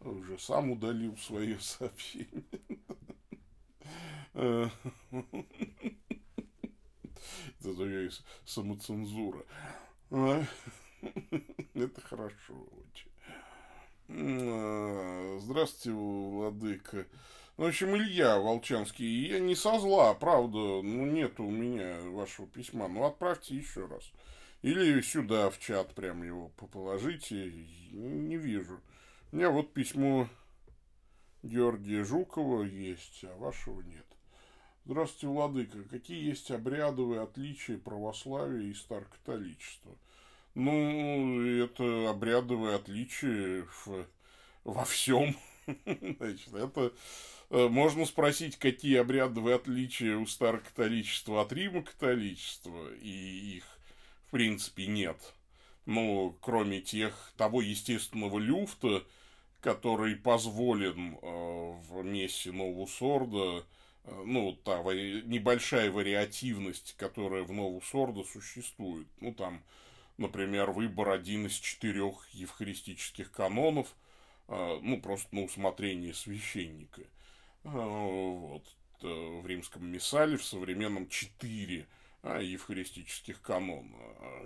уже 0.00 0.38
сам 0.38 0.70
удалил 0.70 1.16
свое 1.16 1.58
сообщение. 1.60 2.44
Это 7.60 7.76
такая 7.76 8.10
самоцензура. 8.44 9.44
Это 11.74 12.00
хорошо 12.00 12.54
очень. 12.54 13.10
А, 14.08 15.38
здравствуйте, 15.40 15.96
Владыка. 15.96 17.06
Ну, 17.56 17.64
в 17.64 17.68
общем, 17.68 17.96
Илья 17.96 18.38
Волчанский, 18.38 19.28
я 19.28 19.38
не 19.38 19.54
со 19.54 19.78
зла, 19.78 20.12
правда, 20.14 20.58
ну, 20.82 21.06
нет 21.06 21.38
у 21.38 21.50
меня 21.50 22.00
вашего 22.10 22.48
письма, 22.48 22.88
ну, 22.88 23.04
отправьте 23.04 23.54
еще 23.54 23.86
раз. 23.86 24.10
Или 24.62 25.00
сюда, 25.02 25.50
в 25.50 25.60
чат, 25.60 25.94
прям 25.94 26.22
его 26.22 26.48
положите, 26.48 27.52
не 27.92 28.36
вижу. 28.36 28.80
У 29.30 29.36
меня 29.36 29.50
вот 29.50 29.72
письмо 29.72 30.28
Георгия 31.42 32.02
Жукова 32.02 32.62
есть, 32.62 33.24
а 33.24 33.36
вашего 33.36 33.82
нет. 33.82 34.06
Здравствуйте, 34.86 35.28
Владыка. 35.28 35.82
Какие 35.84 36.28
есть 36.28 36.50
обрядовые 36.50 37.22
отличия 37.22 37.78
православия 37.78 38.62
и 38.62 38.74
старокатоличества? 38.74 39.96
Ну, 40.54 41.42
это 41.64 42.10
обрядовые 42.10 42.76
отличия 42.76 43.66
в, 43.84 44.06
во 44.64 44.84
всем. 44.84 45.36
Значит, 45.66 46.54
это 46.54 46.92
э, 47.50 47.68
можно 47.68 48.04
спросить, 48.06 48.56
какие 48.58 48.98
обрядовые 48.98 49.56
отличия 49.56 50.16
у 50.16 50.26
старокатоличества 50.26 51.42
от 51.42 51.52
Рима 51.52 51.82
католичества, 51.82 52.92
и 53.02 53.56
их, 53.56 53.64
в 54.28 54.30
принципе, 54.30 54.86
нет. 54.86 55.16
Ну, 55.86 56.36
кроме 56.40 56.80
тех, 56.80 57.32
того 57.36 57.60
естественного 57.60 58.38
люфта, 58.38 59.02
который 59.60 60.14
позволен 60.14 61.16
э, 61.20 61.26
в 61.88 62.04
мессе 62.04 62.52
Новусорда, 62.52 63.64
э, 64.04 64.22
ну, 64.24 64.52
та 64.64 64.82
небольшая 64.82 65.90
вариативность, 65.90 66.94
которая 66.96 67.42
в 67.42 67.50
Новусорда 67.50 68.22
существует. 68.22 69.08
Ну, 69.20 69.34
там 69.34 69.60
например, 70.16 70.70
выбор 70.70 71.10
один 71.10 71.46
из 71.46 71.52
четырех 71.52 72.28
евхаристических 72.30 73.30
канонов, 73.30 73.94
а, 74.48 74.78
ну, 74.80 75.00
просто 75.00 75.34
на 75.34 75.42
усмотрение 75.44 76.14
священника. 76.14 77.02
А, 77.64 77.70
вот. 77.70 78.64
Э, 79.04 79.40
в 79.42 79.46
римском 79.46 79.86
миссале 79.86 80.38
в 80.38 80.44
современном 80.44 81.08
четыре 81.08 81.86
а, 82.22 82.40
евхаристических 82.40 83.40
канона. 83.42 83.96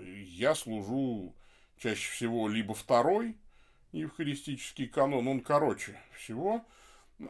Я 0.00 0.54
служу 0.56 1.32
чаще 1.78 2.10
всего 2.10 2.48
либо 2.48 2.74
второй 2.74 3.36
евхаристический 3.92 4.88
канон, 4.88 5.28
он 5.28 5.40
короче 5.40 6.00
всего, 6.16 6.64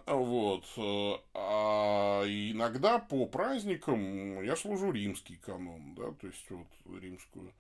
вот. 0.07 0.65
Э, 0.79 1.15
а 1.35 2.23
иногда 2.25 2.99
по 2.99 3.27
праздникам 3.27 4.43
я 4.43 4.57
служу 4.57 4.91
римский 4.91 5.37
канон, 5.37 5.95
да, 5.95 6.13
то 6.13 6.27
есть 6.27 6.49
вот 6.49 6.67
римскую 6.99 7.53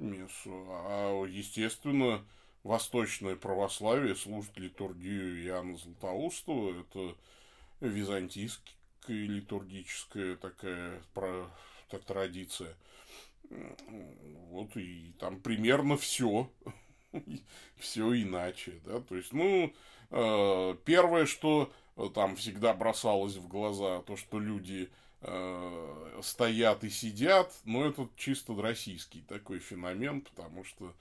мессу. 0.00 0.66
А, 0.68 1.24
естественно, 1.26 2.24
восточное 2.62 3.36
православие 3.36 4.16
служит 4.16 4.56
литургию 4.58 5.44
Иоанна 5.44 5.76
Златоустова. 5.76 6.80
Это 6.80 7.14
византийская 7.80 8.74
литургическая 9.08 10.36
такая 10.36 11.02
про, 11.14 11.46
так, 11.88 12.04
традиция. 12.04 12.74
Вот 14.50 14.76
и 14.76 15.12
там 15.18 15.40
примерно 15.40 15.96
все. 15.96 16.50
все 17.76 18.22
иначе, 18.22 18.80
да, 18.84 19.00
то 19.00 19.16
есть, 19.16 19.32
ну, 19.32 19.74
э, 20.10 20.76
первое, 20.84 21.26
что 21.26 21.72
там 22.14 22.36
всегда 22.36 22.72
бросалось 22.72 23.36
в 23.36 23.48
глаза, 23.48 24.00
то, 24.02 24.16
что 24.16 24.38
люди 24.38 24.90
э, 25.22 26.20
стоят 26.22 26.84
и 26.84 26.90
сидят, 26.90 27.52
но 27.64 27.86
это 27.86 28.08
чисто 28.16 28.54
российский 28.60 29.22
такой 29.22 29.58
феномен, 29.58 30.22
потому 30.22 30.64
что 30.64 30.94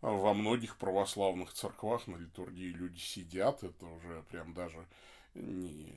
во 0.00 0.34
многих 0.34 0.76
православных 0.76 1.52
церквах 1.52 2.06
на 2.06 2.16
литургии 2.16 2.72
люди 2.72 2.98
сидят, 2.98 3.62
это 3.64 3.86
уже 3.86 4.22
прям 4.30 4.52
даже 4.52 4.86
не... 5.34 5.92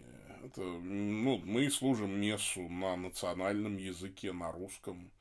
Это, 0.46 0.62
ну, 0.62 1.42
мы 1.44 1.70
служим 1.70 2.20
мессу 2.20 2.62
на 2.70 2.96
национальном 2.96 3.78
языке, 3.78 4.32
на 4.32 4.52
русском, 4.52 5.12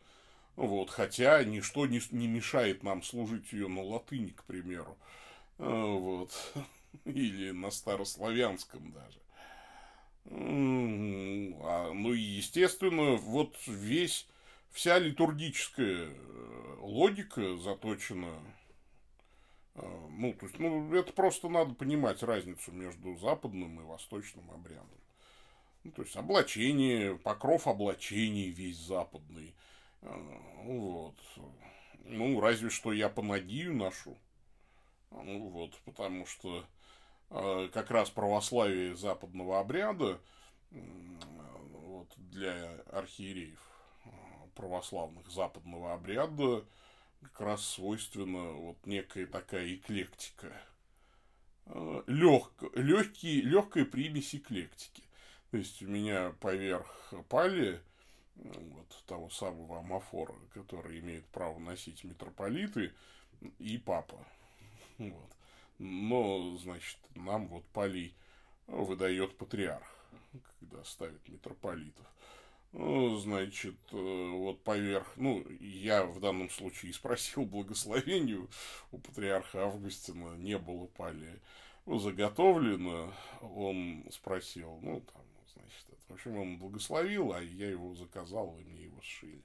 вот, 0.56 0.90
хотя 0.90 1.42
ничто 1.42 1.86
не, 1.86 2.00
не 2.10 2.28
мешает 2.28 2.82
нам 2.82 3.02
служить 3.02 3.52
ее 3.52 3.68
на 3.68 3.82
латыни, 3.82 4.30
к 4.30 4.44
примеру, 4.44 4.96
э, 5.58 5.64
вот, 5.64 6.32
или 7.04 7.50
на 7.50 7.70
старославянском 7.70 8.92
даже. 8.92 9.18
А, 10.28 11.92
ну 11.92 12.12
и, 12.12 12.20
естественно, 12.20 13.16
вот 13.16 13.56
весь, 13.66 14.26
вся 14.70 14.98
литургическая 14.98 16.08
э, 16.08 16.76
логика 16.80 17.56
заточена, 17.56 18.34
э, 19.74 20.08
ну, 20.10 20.32
то 20.34 20.46
есть, 20.46 20.58
ну, 20.58 20.92
это 20.94 21.12
просто 21.12 21.48
надо 21.48 21.74
понимать 21.74 22.22
разницу 22.22 22.72
между 22.72 23.16
западным 23.16 23.80
и 23.80 23.84
восточным 23.84 24.50
обрядом. 24.50 24.88
Ну, 25.84 25.92
то 25.92 26.02
есть, 26.02 26.16
облачение, 26.16 27.16
покров 27.16 27.68
облачений 27.68 28.50
весь 28.50 28.78
западный. 28.78 29.54
Э, 30.02 30.12
вот. 30.64 31.16
Ну, 32.04 32.40
разве 32.40 32.70
что 32.70 32.92
я 32.92 33.08
по 33.08 33.22
ноги 33.22 33.68
ношу. 33.68 34.16
Ну, 35.12 35.48
вот, 35.48 35.78
потому 35.84 36.26
что 36.26 36.64
как 37.28 37.90
раз 37.90 38.10
православие 38.10 38.94
западного 38.94 39.58
обряда 39.60 40.20
вот, 40.70 42.12
для 42.16 42.80
архиереев 42.92 43.60
э, 44.04 44.08
православных 44.54 45.28
западного 45.30 45.94
обряда 45.94 46.64
как 47.22 47.40
раз 47.40 47.64
свойственна 47.64 48.52
вот 48.52 48.84
некая 48.86 49.26
такая 49.26 49.74
эклектика. 49.74 50.52
Э, 51.66 52.02
Лег, 52.06 52.52
легкий, 52.74 53.40
легкая 53.40 53.84
примесь 53.84 54.34
эклектики. 54.34 55.02
То 55.50 55.58
есть 55.58 55.82
у 55.82 55.88
меня 55.88 56.34
поверх 56.40 57.12
пали 57.28 57.80
вот 58.34 59.04
того 59.06 59.30
самого 59.30 59.78
амофора, 59.78 60.34
который 60.52 61.00
имеет 61.00 61.24
право 61.26 61.58
носить 61.58 62.04
митрополиты 62.04 62.92
и 63.58 63.78
папа. 63.78 64.18
Вот. 64.98 65.35
Но, 65.78 66.56
значит, 66.58 66.98
нам 67.14 67.48
вот 67.48 67.64
полей 67.66 68.14
выдает 68.66 69.36
патриарх, 69.36 69.86
когда 70.60 70.82
ставит 70.84 71.28
митрополитов. 71.28 72.06
Ну, 72.72 73.16
значит, 73.16 73.76
э, 73.92 74.30
вот 74.32 74.62
поверх, 74.62 75.16
ну, 75.16 75.46
я 75.60 76.04
в 76.04 76.20
данном 76.20 76.50
случае 76.50 76.92
спросил 76.92 77.46
благословению 77.46 78.50
у 78.92 78.98
патриарха 78.98 79.64
Августина, 79.64 80.36
не 80.36 80.58
было 80.58 80.86
палия 80.86 81.40
ну, 81.86 81.98
заготовлено, 81.98 83.12
он 83.40 84.04
спросил, 84.10 84.78
ну, 84.82 85.00
там, 85.00 85.22
значит. 85.54 85.86
В 86.08 86.14
общем, 86.14 86.36
он 86.36 86.58
благословил, 86.58 87.32
а 87.32 87.40
я 87.40 87.70
его 87.70 87.94
заказал, 87.94 88.56
и 88.58 88.64
мне 88.64 88.84
его 88.84 89.00
сшили. 89.00 89.42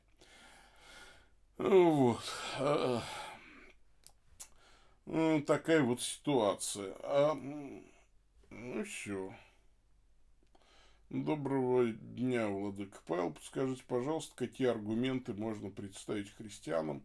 Вот. 1.58 2.22
Такая 5.06 5.82
вот 5.82 6.02
ситуация. 6.02 6.96
А, 7.02 7.34
ну, 7.34 8.84
все. 8.84 9.36
Доброго 11.10 11.88
дня, 11.88 12.48
Владыка 12.48 13.00
Павел. 13.06 13.32
Подскажите, 13.32 13.84
пожалуйста, 13.88 14.34
какие 14.36 14.68
аргументы 14.68 15.34
можно 15.34 15.70
представить 15.70 16.34
христианам, 16.36 17.04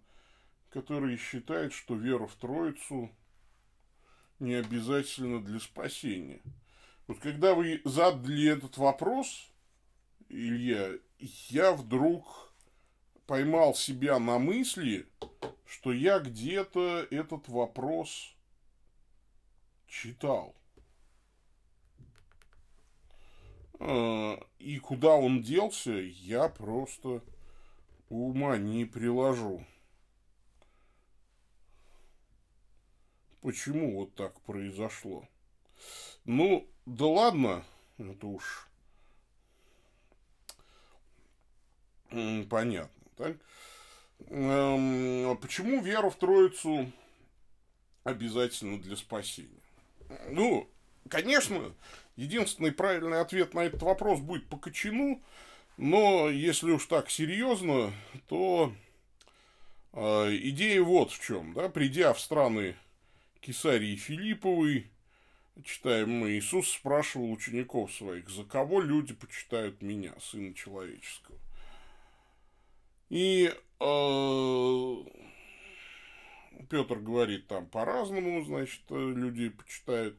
которые 0.71 1.17
считают, 1.17 1.73
что 1.73 1.95
вера 1.97 2.27
в 2.27 2.35
Троицу 2.35 3.11
не 4.39 4.55
обязательно 4.55 5.43
для 5.43 5.59
спасения. 5.59 6.41
Вот 7.07 7.19
когда 7.19 7.55
вы 7.55 7.81
задали 7.85 8.49
этот 8.49 8.77
вопрос, 8.77 9.51
Илья, 10.29 10.93
я 11.19 11.73
вдруг 11.73 12.53
поймал 13.27 13.75
себя 13.75 14.19
на 14.19 14.39
мысли, 14.39 15.09
что 15.67 15.93
я 15.93 16.19
где-то 16.19 17.07
этот 17.11 17.49
вопрос 17.49 18.35
читал. 19.87 20.55
А, 23.79 24.41
и 24.59 24.79
куда 24.79 25.15
он 25.15 25.43
делся, 25.43 25.93
я 25.93 26.49
просто 26.49 27.23
ума 28.09 28.57
не 28.57 28.85
приложу. 28.85 29.65
Почему 33.43 34.01
вот 34.01 34.15
так 34.15 34.41
произошло? 34.41 35.29
Ну, 36.25 36.69
да 36.85 37.07
ладно, 37.07 37.65
это 37.99 38.27
уж 38.27 38.67
понятно, 42.49 43.11
так? 43.17 43.37
Эм, 44.29 45.31
а 45.31 45.35
почему 45.35 45.81
вера 45.81 46.11
в 46.11 46.17
Троицу 46.17 46.91
обязательно 48.05 48.81
для 48.81 48.97
спасения? 48.97 49.51
Ну, 50.29 50.69
конечно, 51.09 51.75
единственный 52.17 52.73
правильный 52.73 53.21
ответ 53.21 53.55
на 53.55 53.61
этот 53.61 53.83
вопрос 53.83 54.21
будет 54.21 54.49
по 54.49 54.57
кочану, 54.57 55.23
но 55.77 56.31
если 56.31 56.71
уж 56.71 56.87
так 56.87 57.11
серьезно, 57.11 57.93
то 58.29 58.73
э, 59.93 60.37
идея 60.43 60.83
вот 60.83 61.13
в 61.13 61.21
чем, 61.21 61.53
да, 61.53 61.69
придя 61.69 62.13
в 62.15 62.21
страны 62.21 62.77
Кесарии 63.41 63.97
Филипповой, 63.97 64.91
читаем 65.65 66.11
мы, 66.11 66.33
Иисус 66.33 66.71
спрашивал 66.71 67.31
учеников 67.31 67.93
своих, 67.93 68.29
за 68.29 68.45
кого 68.45 68.81
люди 68.81 69.15
почитают 69.15 69.83
меня, 69.83 70.15
Сына 70.21 70.55
Человеческого. 70.55 71.39
И 73.09 73.55
Петр 76.69 76.99
говорит 76.99 77.47
там 77.47 77.67
по-разному, 77.67 78.45
значит, 78.45 78.83
люди 78.89 79.51
почитают, 79.51 80.19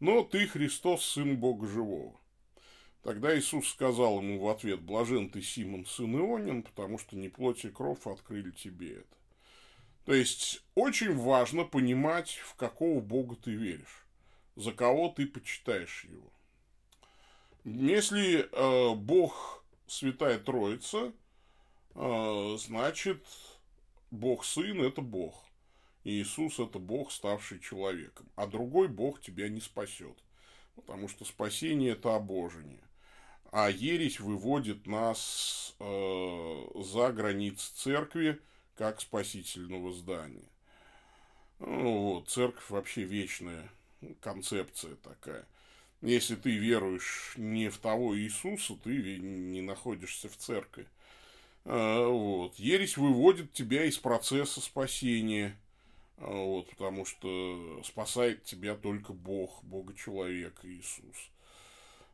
но 0.00 0.22
ты 0.22 0.46
Христос, 0.46 1.04
Сын 1.04 1.36
Бога 1.36 1.66
Живого. 1.66 2.18
Тогда 3.02 3.36
Иисус 3.36 3.68
сказал 3.68 4.20
ему 4.20 4.38
в 4.38 4.48
ответ, 4.48 4.80
блажен 4.80 5.28
ты, 5.28 5.42
Симон, 5.42 5.86
сын 5.86 6.16
Ионин, 6.16 6.62
потому 6.62 6.98
что 6.98 7.16
не 7.16 7.28
плоть 7.28 7.64
и 7.64 7.68
кровь 7.68 8.06
открыли 8.06 8.52
тебе 8.52 8.98
это. 8.98 9.16
То 10.04 10.14
есть 10.14 10.62
очень 10.74 11.16
важно 11.16 11.64
понимать, 11.64 12.40
в 12.44 12.54
какого 12.54 13.00
Бога 13.00 13.36
ты 13.36 13.52
веришь, 13.52 14.06
за 14.54 14.72
кого 14.72 15.08
ты 15.08 15.26
почитаешь 15.26 16.04
его. 16.04 16.32
Если 17.64 18.48
э, 18.50 18.94
Бог 18.94 19.64
Святая 19.86 20.38
Троица, 20.38 20.98
э, 20.98 21.12
значит 21.94 23.24
Бог 24.10 24.44
Сын 24.44 24.82
это 24.82 25.00
Бог. 25.00 25.44
И 26.04 26.20
Иисус 26.20 26.58
это 26.58 26.78
Бог, 26.78 27.12
ставший 27.12 27.60
человеком. 27.60 28.26
А 28.34 28.46
другой 28.46 28.88
Бог 28.88 29.20
тебя 29.20 29.48
не 29.48 29.60
спасет. 29.60 30.16
Потому 30.74 31.08
что 31.08 31.24
спасение 31.24 31.92
это 31.92 32.14
обожение. 32.16 32.82
А 33.52 33.70
ересь 33.70 34.18
выводит 34.18 34.86
нас 34.86 35.76
э, 35.78 36.64
за 36.74 37.12
границы 37.12 37.70
церкви, 37.74 38.40
как 38.74 39.00
спасительного 39.00 39.92
здания. 39.92 40.48
Ну, 41.58 42.14
вот, 42.14 42.28
церковь 42.28 42.70
вообще 42.70 43.02
вечная 43.02 43.70
концепция 44.20 44.96
такая. 44.96 45.46
Если 46.00 46.34
ты 46.34 46.56
веруешь 46.56 47.34
не 47.36 47.68
в 47.68 47.78
того 47.78 48.18
Иисуса, 48.18 48.74
ты 48.82 49.18
не 49.18 49.60
находишься 49.60 50.28
в 50.28 50.36
церкви. 50.36 50.88
А, 51.64 52.06
вот. 52.08 52.56
Ересь 52.56 52.96
выводит 52.96 53.52
тебя 53.52 53.84
из 53.84 53.98
процесса 53.98 54.60
спасения. 54.60 55.56
А, 56.18 56.30
вот, 56.30 56.70
потому 56.70 57.04
что 57.04 57.80
спасает 57.84 58.44
тебя 58.44 58.74
только 58.74 59.12
Бог, 59.12 59.62
Бога-человек 59.64 60.60
Иисус. 60.62 61.30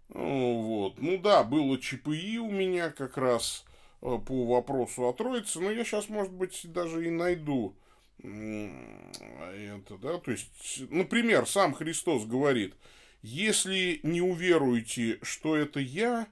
Ну, 0.08 0.62
вот. 0.62 0.98
Ну 0.98 1.18
да, 1.18 1.44
было 1.44 1.78
ЧПИ 1.78 2.38
у 2.38 2.50
меня 2.50 2.90
как 2.90 3.16
раз 3.16 3.64
Э, 4.00 4.18
по 4.24 4.46
вопросу 4.46 5.08
о 5.08 5.12
Троице, 5.12 5.58
но 5.60 5.70
я 5.70 5.84
сейчас, 5.84 6.08
может 6.08 6.32
быть, 6.32 6.60
даже 6.72 7.06
и 7.06 7.10
найду 7.10 7.74
это, 8.20 9.96
да, 10.02 10.18
то 10.18 10.32
есть, 10.32 10.82
например, 10.90 11.46
сам 11.46 11.72
Христос 11.72 12.24
говорит, 12.24 12.74
если 13.22 14.00
не 14.02 14.20
уверуете, 14.20 15.20
что 15.22 15.54
это 15.54 15.78
я, 15.78 16.26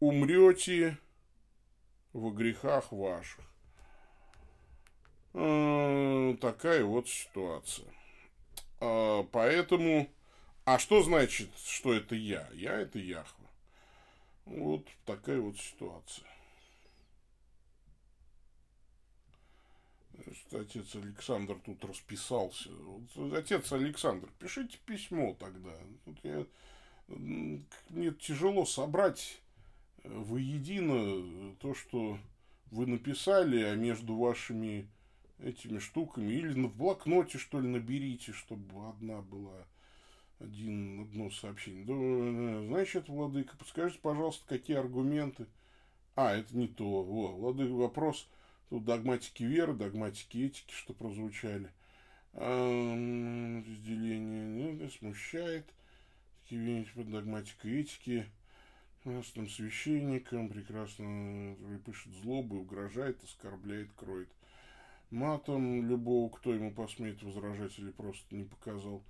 умрете 0.00 0.96
в 2.12 2.32
грехах 2.34 2.92
ваших. 2.92 3.44
Такая 5.32 6.84
вот 6.84 7.08
ситуация. 7.08 7.88
А, 8.80 9.22
поэтому, 9.32 10.08
а 10.64 10.78
что 10.78 11.02
значит, 11.02 11.50
что 11.64 11.94
это 11.94 12.14
я? 12.14 12.48
Я 12.52 12.74
это 12.74 12.98
Яхва. 12.98 13.46
Вот 14.44 14.86
такая 15.06 15.40
вот 15.40 15.56
ситуация. 15.58 16.26
отец 20.52 20.94
Александр 20.94 21.58
тут 21.64 21.84
расписался. 21.84 22.70
Отец 23.34 23.72
Александр, 23.72 24.28
пишите 24.38 24.78
письмо 24.84 25.36
тогда. 25.38 25.72
Тут 26.04 26.48
мне 27.08 28.10
тяжело 28.12 28.64
собрать 28.64 29.40
воедино 30.04 31.54
то, 31.60 31.74
что 31.74 32.18
вы 32.70 32.86
написали, 32.86 33.62
а 33.62 33.76
между 33.76 34.16
вашими 34.16 34.88
этими 35.38 35.78
штуками, 35.78 36.32
или 36.32 36.60
в 36.62 36.76
блокноте, 36.76 37.38
что 37.38 37.60
ли, 37.60 37.68
наберите, 37.68 38.32
чтобы 38.32 38.88
одна 38.88 39.22
была, 39.22 39.66
один, 40.38 41.02
одно 41.02 41.30
сообщение. 41.30 41.84
Да, 41.84 42.68
значит, 42.68 43.08
Владыка, 43.08 43.56
подскажите, 43.56 44.00
пожалуйста, 44.00 44.46
какие 44.46 44.76
аргументы... 44.76 45.46
А, 46.14 46.34
это 46.34 46.56
не 46.56 46.68
то. 46.68 46.84
О, 46.84 47.32
Владыка, 47.32 47.72
вопрос 47.72 48.28
Тут 48.72 48.86
догматики 48.86 49.42
веры, 49.42 49.74
догматики 49.74 50.46
этики, 50.46 50.72
что 50.72 50.94
прозвучали. 50.94 51.70
разделение 52.32 54.72
ну, 54.72 54.88
смущает. 54.88 55.66
Такие 56.40 56.86
под 56.94 57.10
догматикой 57.10 57.82
этики. 57.82 58.24
Красным 59.04 59.48
священником 59.48 60.48
прекрасно 60.48 61.56
пишет 61.84 62.12
злобы, 62.22 62.60
угрожает, 62.60 63.22
оскорбляет, 63.24 63.92
кроет. 63.92 64.28
Матом 65.10 65.86
любого, 65.86 66.30
кто 66.30 66.54
ему 66.54 66.72
посмеет 66.72 67.22
возражать 67.22 67.78
или 67.78 67.90
просто 67.90 68.34
не 68.34 68.44
показал 68.44 69.02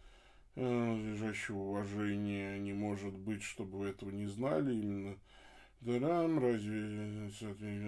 лежащего 0.56 1.58
уважения, 1.58 2.58
не 2.58 2.72
может 2.72 3.14
быть, 3.14 3.42
чтобы 3.42 3.78
вы 3.78 3.88
этого 3.88 4.10
не 4.10 4.26
знали. 4.26 4.74
Именно 4.74 5.18
Дарам, 5.80 6.38
разве, 6.38 7.30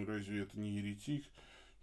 разве 0.07 0.43
это 0.43 0.59
не 0.59 0.71
еретик? 0.71 1.25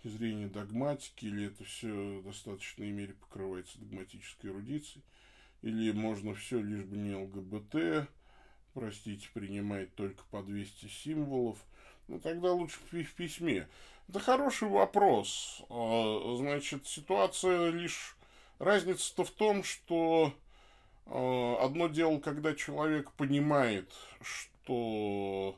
точки 0.02 0.18
зрения 0.18 0.48
догматики, 0.48 1.26
или 1.26 1.48
это 1.48 1.64
все 1.64 2.20
в 2.20 2.24
достаточной 2.24 2.92
мере 2.92 3.14
покрывается 3.14 3.80
догматической 3.80 4.50
эрудицией, 4.50 5.04
или 5.62 5.92
можно 5.92 6.34
все 6.34 6.62
лишь 6.62 6.84
бы 6.84 6.98
не 6.98 7.14
ЛГБТ, 7.16 8.10
простите, 8.74 9.28
принимает 9.34 9.94
только 9.96 10.24
по 10.32 10.42
200 10.42 10.88
символов, 10.88 11.58
ну 12.08 12.20
тогда 12.20 12.52
лучше 12.52 12.80
в 12.92 13.14
письме. 13.14 13.68
Это 14.08 14.20
хороший 14.20 14.68
вопрос. 14.68 15.62
А, 15.70 16.36
значит, 16.38 16.88
ситуация 16.88 17.70
лишь... 17.70 18.16
Разница-то 18.60 19.24
в 19.24 19.32
том, 19.32 19.64
что 19.64 20.36
а, 21.08 21.58
одно 21.62 21.88
дело, 21.88 22.20
когда 22.20 22.54
человек 22.54 23.12
понимает, 23.14 23.92
что 24.22 25.58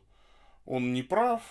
он 0.65 0.93
не 0.93 1.03
прав, 1.03 1.41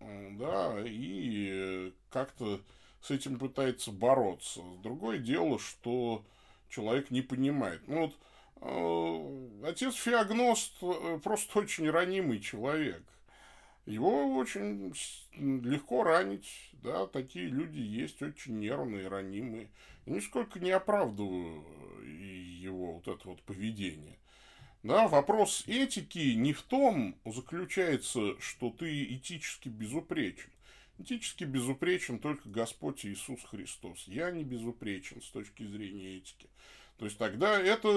да, 0.00 0.76
и 0.86 1.92
как-то 2.10 2.60
с 3.02 3.10
этим 3.10 3.38
пытается 3.38 3.92
бороться. 3.92 4.62
Другое 4.82 5.18
дело, 5.18 5.58
что 5.58 6.24
человек 6.70 7.10
не 7.10 7.20
понимает. 7.20 7.82
Ну 7.86 8.02
вот 8.02 8.14
отец 8.60 9.94
Феогност 9.96 10.76
э, 10.82 11.18
просто 11.22 11.58
очень 11.58 11.90
ранимый 11.90 12.40
человек. 12.40 13.02
Его 13.86 14.36
очень 14.36 14.94
легко 15.34 16.04
ранить, 16.04 16.70
да, 16.82 17.06
такие 17.06 17.46
люди 17.46 17.80
есть, 17.80 18.22
очень 18.22 18.58
нервные, 18.58 19.08
ранимые. 19.08 19.68
нисколько 20.06 20.58
не 20.58 20.70
оправдываю 20.70 21.62
его 22.02 22.94
вот 22.94 23.08
это 23.08 23.28
вот 23.28 23.42
поведение. 23.42 24.16
Да, 24.82 25.08
вопрос 25.08 25.64
этики 25.66 26.34
не 26.34 26.52
в 26.52 26.62
том 26.62 27.16
заключается, 27.24 28.38
что 28.40 28.70
ты 28.70 29.04
этически 29.14 29.68
безупречен. 29.68 30.50
Этически 30.98 31.44
безупречен 31.44 32.18
только 32.18 32.48
Господь 32.48 33.04
Иисус 33.04 33.42
Христос. 33.44 34.04
Я 34.06 34.30
не 34.30 34.44
безупречен 34.44 35.20
с 35.22 35.28
точки 35.30 35.66
зрения 35.66 36.18
этики. 36.18 36.48
То 36.98 37.06
есть 37.06 37.18
тогда 37.18 37.60
это, 37.60 37.88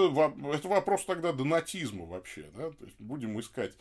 это 0.53 0.67
вопрос 0.67 1.05
тогда 1.05 1.31
донатизма 1.31 2.05
вообще. 2.05 2.49
Да? 2.55 2.71
То 2.71 2.86
есть 2.86 2.99
будем 2.99 3.39
искать 3.39 3.73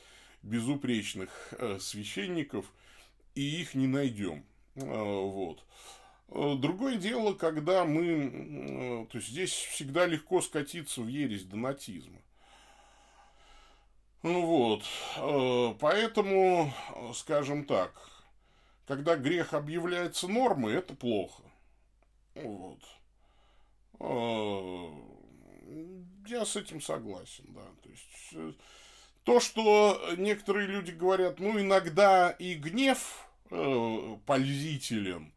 безупречных 0.42 1.31
э, 1.59 1.79
священников 1.81 2.66
и 3.35 3.61
их 3.61 3.74
не 3.74 3.87
найдем. 3.87 4.44
Э, 4.76 4.83
вот. 4.85 5.64
Э, 6.29 6.55
другое 6.57 6.96
дело, 6.96 7.35
когда 7.35 7.85
мы... 7.85 9.05
Э, 9.05 9.07
то 9.11 9.18
есть 9.18 9.29
здесь 9.29 9.52
всегда 9.52 10.07
легко 10.07 10.40
скатиться 10.40 11.02
в 11.02 11.09
ересь 11.09 11.44
донатизма. 11.44 12.20
Ну 14.22 14.44
вот, 14.44 14.83
поэтому, 15.79 16.72
скажем 17.14 17.64
так, 17.64 17.92
когда 18.88 19.14
грех 19.14 19.55
объявляется 19.55 20.26
нормой, 20.26 20.74
это 20.74 20.96
плохо. 20.96 21.44
Вот. 22.35 22.81
Э, 24.00 24.88
я 26.26 26.44
с 26.44 26.56
этим 26.56 26.80
согласен, 26.80 27.44
да. 27.48 27.62
То 27.82 27.88
есть, 27.88 28.32
э, 28.32 28.52
то, 29.24 29.40
что 29.40 30.00
некоторые 30.16 30.66
люди 30.66 30.92
говорят, 30.92 31.40
ну, 31.40 31.61
иногда 31.61 32.30
и 32.30 32.54
гнев 32.54 33.26
э, 33.50 34.16
пользителен, 34.26 35.32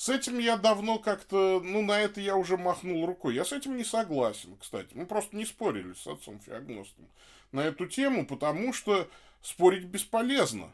с 0.00 0.08
этим 0.08 0.38
я 0.38 0.56
давно 0.56 0.98
как-то, 0.98 1.60
ну, 1.62 1.82
на 1.82 2.00
это 2.00 2.22
я 2.22 2.34
уже 2.34 2.56
махнул 2.56 3.04
рукой. 3.04 3.34
Я 3.34 3.44
с 3.44 3.52
этим 3.52 3.76
не 3.76 3.84
согласен, 3.84 4.56
кстати. 4.56 4.88
Мы 4.94 5.04
просто 5.04 5.36
не 5.36 5.44
спорили 5.44 5.92
с 5.92 6.06
отцом 6.06 6.40
Феогностом 6.40 7.06
на 7.52 7.60
эту 7.60 7.86
тему, 7.86 8.24
потому 8.26 8.72
что 8.72 9.10
спорить 9.42 9.84
бесполезно. 9.84 10.72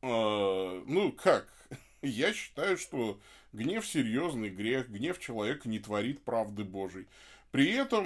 А, 0.00 0.82
ну, 0.86 1.12
как? 1.12 1.52
Я 2.02 2.32
считаю, 2.32 2.78
что 2.78 3.20
гнев 3.54 3.86
серьезный 3.86 4.50
грех, 4.50 4.88
гнев 4.88 5.18
человека 5.18 5.68
не 5.68 5.78
творит 5.78 6.22
правды 6.22 6.64
Божией. 6.64 7.06
При 7.50 7.72
этом, 7.72 8.04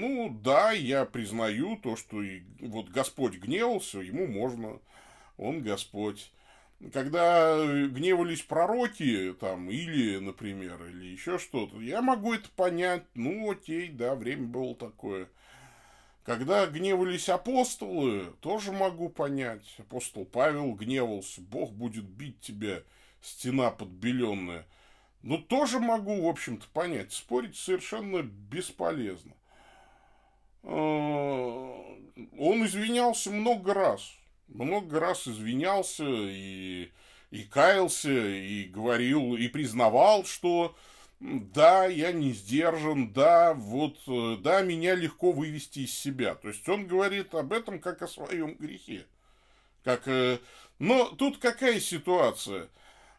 ну 0.00 0.28
да, 0.42 0.72
я 0.72 1.04
признаю 1.06 1.76
то, 1.76 1.96
что 1.96 2.22
и, 2.22 2.42
вот 2.60 2.90
Господь 2.90 3.36
гневался, 3.36 3.98
ему 3.98 4.26
можно, 4.26 4.78
он 5.38 5.62
Господь. 5.62 6.30
Когда 6.92 7.56
гневались 7.86 8.42
пророки, 8.42 9.34
там, 9.40 9.70
или, 9.70 10.18
например, 10.18 10.84
или 10.86 11.06
еще 11.06 11.38
что-то, 11.38 11.80
я 11.80 12.02
могу 12.02 12.34
это 12.34 12.48
понять, 12.50 13.04
ну 13.14 13.50
окей, 13.50 13.88
да, 13.88 14.14
время 14.14 14.46
было 14.46 14.74
такое– 14.74 15.28
когда 16.30 16.66
гневались 16.66 17.28
апостолы, 17.28 18.34
тоже 18.40 18.72
могу 18.72 19.08
понять. 19.08 19.64
Апостол 19.78 20.24
Павел 20.24 20.74
гневался, 20.74 21.40
Бог 21.40 21.72
будет 21.72 22.04
бить 22.04 22.40
тебя, 22.40 22.82
стена 23.22 23.70
подбеленная. 23.70 24.66
Ну, 25.22 25.38
тоже 25.38 25.80
могу, 25.80 26.22
в 26.22 26.28
общем-то, 26.28 26.66
понять. 26.72 27.12
Спорить 27.12 27.56
совершенно 27.56 28.22
бесполезно. 28.22 29.32
А, 30.62 30.68
он 32.38 32.66
извинялся 32.66 33.30
много 33.30 33.74
раз. 33.74 34.14
Много 34.48 34.98
раз 34.98 35.28
извинялся 35.28 36.04
и, 36.06 36.90
и 37.30 37.42
каялся, 37.44 38.10
и 38.10 38.64
говорил, 38.64 39.36
и 39.36 39.46
признавал, 39.48 40.24
что 40.24 40.74
да, 41.20 41.84
я 41.84 42.12
не 42.12 42.32
сдержан, 42.32 43.12
да, 43.12 43.52
вот, 43.52 43.98
э, 44.06 44.38
да, 44.40 44.62
меня 44.62 44.94
легко 44.94 45.32
вывести 45.32 45.80
из 45.80 45.92
себя. 45.92 46.34
То 46.34 46.48
есть 46.48 46.66
он 46.68 46.86
говорит 46.86 47.34
об 47.34 47.52
этом 47.52 47.78
как 47.78 48.00
о 48.00 48.08
своем 48.08 48.54
грехе. 48.54 49.04
Как, 49.84 50.08
э, 50.08 50.38
но 50.78 51.04
тут 51.10 51.36
какая 51.36 51.78
ситуация? 51.78 52.68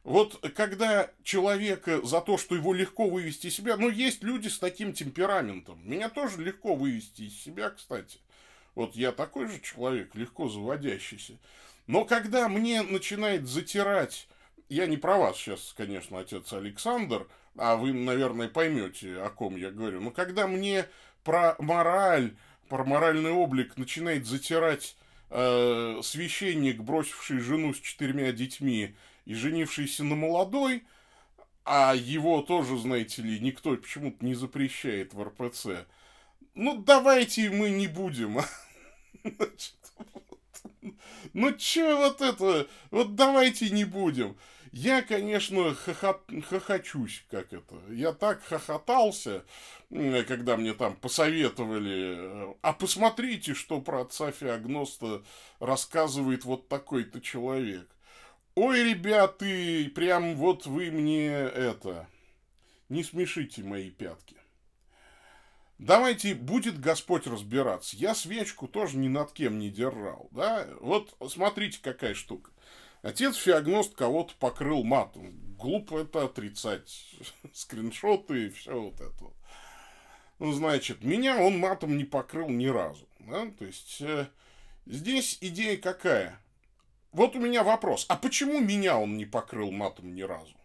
Вот 0.04 0.40
когда 0.56 1.12
человека 1.24 2.06
за 2.06 2.22
то, 2.22 2.38
что 2.38 2.56
его 2.56 2.74
легко 2.74 3.08
вывести 3.08 3.48
из 3.48 3.56
себя, 3.56 3.78
ну, 3.78 3.90
есть 3.90 4.24
люди 4.24 4.48
с 4.48 4.58
таким 4.58 4.94
темпераментом. 4.94 5.80
Меня 5.84 6.10
тоже 6.10 6.42
легко 6.42 6.76
вывести 6.76 7.24
из 7.24 7.40
себя, 7.40 7.70
кстати. 7.70 8.20
Вот 8.74 8.96
я 8.96 9.12
такой 9.12 9.48
же 9.48 9.60
человек, 9.60 10.16
легко 10.16 10.50
заводящийся. 10.50 11.38
Но 11.86 12.06
когда 12.06 12.48
мне 12.48 12.82
начинает 12.82 13.48
затирать, 13.48 14.28
я 14.70 14.88
не 14.88 14.98
про 14.98 15.18
вас 15.18 15.38
сейчас, 15.38 15.74
конечно, 15.78 16.20
отец 16.20 16.52
Александр, 16.54 17.28
а 17.58 17.76
вы, 17.76 17.94
наверное, 17.94 18.48
поймете, 18.48 19.22
о 19.22 19.30
ком 19.30 19.56
я 19.56 19.70
говорю. 19.72 20.02
Но 20.02 20.10
когда 20.10 20.48
мне 20.48 20.88
про 21.24 21.56
мораль, 21.60 22.34
про 22.70 22.86
моральный 22.86 23.32
облик 23.32 23.78
начинает 23.78 24.26
затирать 24.26 24.96
э, 25.30 26.00
священник, 26.02 26.80
бросивший 26.80 27.40
жену 27.40 27.74
с 27.74 27.80
четырьмя 27.80 28.32
детьми 28.32 28.96
и 29.26 29.34
женившийся 29.34 30.04
на 30.04 30.16
молодой, 30.16 30.84
а 31.64 31.94
его 31.96 32.42
тоже, 32.42 32.78
знаете 32.78 33.22
ли, 33.22 33.40
никто 33.40 33.76
почему-то 33.78 34.26
не 34.26 34.34
запрещает 34.34 35.14
в 35.14 35.24
РПЦ. 35.24 35.86
Ну, 36.56 36.82
давайте 36.82 37.50
мы 37.50 37.70
не 37.70 37.88
будем. 37.88 38.40
Значит, 39.24 39.76
вот. 39.98 40.40
Ну, 41.34 41.54
чё 41.54 41.98
вот 41.98 42.22
это? 42.22 42.68
Вот 42.90 43.16
давайте 43.16 43.70
не 43.70 43.86
будем. 43.86 44.36
Я, 44.72 45.02
конечно, 45.02 45.76
хохот... 45.76 46.22
хохочусь, 46.50 47.26
как 47.30 47.52
это. 47.54 47.76
Я 47.90 48.14
так 48.14 48.42
хохотался, 48.44 49.44
когда 49.90 50.56
мне 50.56 50.74
там 50.74 50.96
посоветовали, 50.96 52.56
а 52.62 52.74
посмотрите, 52.74 53.54
что 53.54 53.82
про 53.82 54.02
отца 54.02 54.32
Феогноста 54.32 55.24
рассказывает 55.60 56.46
вот 56.46 56.70
такой-то 56.70 57.20
человек. 57.22 57.88
Ой, 58.56 58.84
ребята, 58.84 59.46
прям 59.96 60.36
вот 60.36 60.66
вы 60.66 60.92
мне 60.92 61.28
это... 61.30 62.08
Не 62.90 63.06
смешите 63.06 63.64
мои 63.64 63.90
пятки. 63.90 64.36
Давайте, 65.78 66.36
будет 66.36 66.78
Господь 66.78 67.26
разбираться. 67.26 67.96
Я 67.96 68.14
свечку 68.14 68.68
тоже 68.68 68.98
ни 68.98 69.08
над 69.08 69.32
кем 69.32 69.60
не 69.60 69.70
держал, 69.70 70.28
да? 70.32 70.68
Вот 70.82 71.16
смотрите, 71.30 71.80
какая 71.82 72.14
штука. 72.14 72.52
Отец 73.02 73.38
Феогност 73.38 73.96
кого-то 73.96 74.34
покрыл 74.38 74.84
матом. 74.84 75.56
Глупо 75.58 76.00
это 76.00 76.26
отрицать. 76.26 77.16
Скриншоты 77.54 78.48
и 78.48 78.50
все 78.50 78.80
вот 78.80 79.00
это. 79.00 79.32
Ну, 80.40 80.52
значит, 80.52 81.02
меня 81.02 81.38
он 81.38 81.58
матом 81.58 81.98
не 81.98 82.04
покрыл 82.04 82.50
ни 82.50 82.68
разу. 82.68 83.08
Да? 83.20 83.50
То 83.58 83.66
есть, 83.66 84.02
э, 84.02 84.28
здесь 84.86 85.38
идея 85.40 85.78
какая? 85.78 86.41
Вот 87.12 87.36
у 87.36 87.40
меня 87.40 87.64
вопрос. 87.64 88.06
А 88.10 88.16
почему 88.16 88.60
меня 88.60 88.98
он 88.98 89.18
не 89.18 89.26
покрыл 89.26 89.72
матом 89.72 90.16
ни 90.16 90.22
разу? 90.22 90.56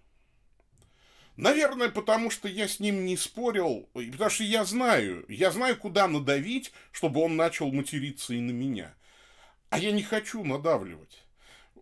Наверное, 1.36 1.90
потому 1.90 2.30
что 2.30 2.48
я 2.48 2.66
с 2.66 2.80
ним 2.80 3.04
не 3.04 3.16
спорил, 3.16 3.88
потому 3.92 4.30
что 4.30 4.44
я 4.44 4.64
знаю, 4.64 5.24
я 5.28 5.50
знаю, 5.50 5.76
куда 5.76 6.08
надавить, 6.08 6.72
чтобы 6.92 7.20
он 7.20 7.36
начал 7.36 7.70
материться 7.70 8.32
и 8.32 8.40
на 8.40 8.52
меня. 8.52 8.94
А 9.68 9.78
я 9.78 9.92
не 9.92 10.02
хочу 10.02 10.42
надавливать 10.44 11.26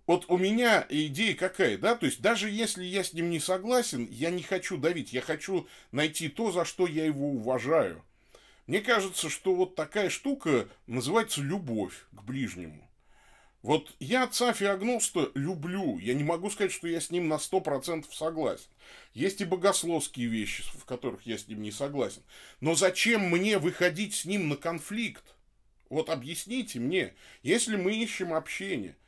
вот 0.06 0.26
у 0.28 0.36
меня 0.36 0.86
идея 0.88 1.34
какая, 1.34 1.78
да, 1.78 1.94
то 1.94 2.06
есть 2.06 2.20
даже 2.20 2.50
если 2.50 2.84
я 2.84 3.02
с 3.02 3.12
ним 3.12 3.30
не 3.30 3.40
согласен, 3.40 4.06
я 4.10 4.30
не 4.30 4.42
хочу 4.42 4.76
давить, 4.76 5.12
я 5.12 5.22
хочу 5.22 5.66
найти 5.92 6.28
то, 6.28 6.52
за 6.52 6.64
что 6.64 6.86
я 6.86 7.06
его 7.06 7.30
уважаю. 7.30 8.04
Мне 8.66 8.80
кажется, 8.80 9.28
что 9.30 9.54
вот 9.54 9.74
такая 9.74 10.10
штука 10.10 10.68
называется 10.86 11.40
любовь 11.40 12.06
к 12.12 12.22
ближнему. 12.22 12.83
Вот 13.64 13.94
я 13.98 14.24
отца 14.24 14.52
Феогноста 14.52 15.30
люблю, 15.34 15.98
я 15.98 16.12
не 16.12 16.22
могу 16.22 16.50
сказать, 16.50 16.70
что 16.70 16.86
я 16.86 17.00
с 17.00 17.10
ним 17.10 17.28
на 17.28 17.36
100% 17.36 18.04
согласен. 18.12 18.68
Есть 19.14 19.40
и 19.40 19.46
богословские 19.46 20.26
вещи, 20.26 20.62
в 20.74 20.84
которых 20.84 21.22
я 21.22 21.38
с 21.38 21.48
ним 21.48 21.62
не 21.62 21.72
согласен. 21.72 22.20
Но 22.60 22.74
зачем 22.74 23.22
мне 23.22 23.56
выходить 23.56 24.14
с 24.14 24.26
ним 24.26 24.50
на 24.50 24.56
конфликт? 24.56 25.24
Вот 25.88 26.10
объясните 26.10 26.78
мне, 26.78 27.14
если 27.42 27.76
мы 27.76 27.94
ищем 27.94 28.34
общение, 28.34 28.98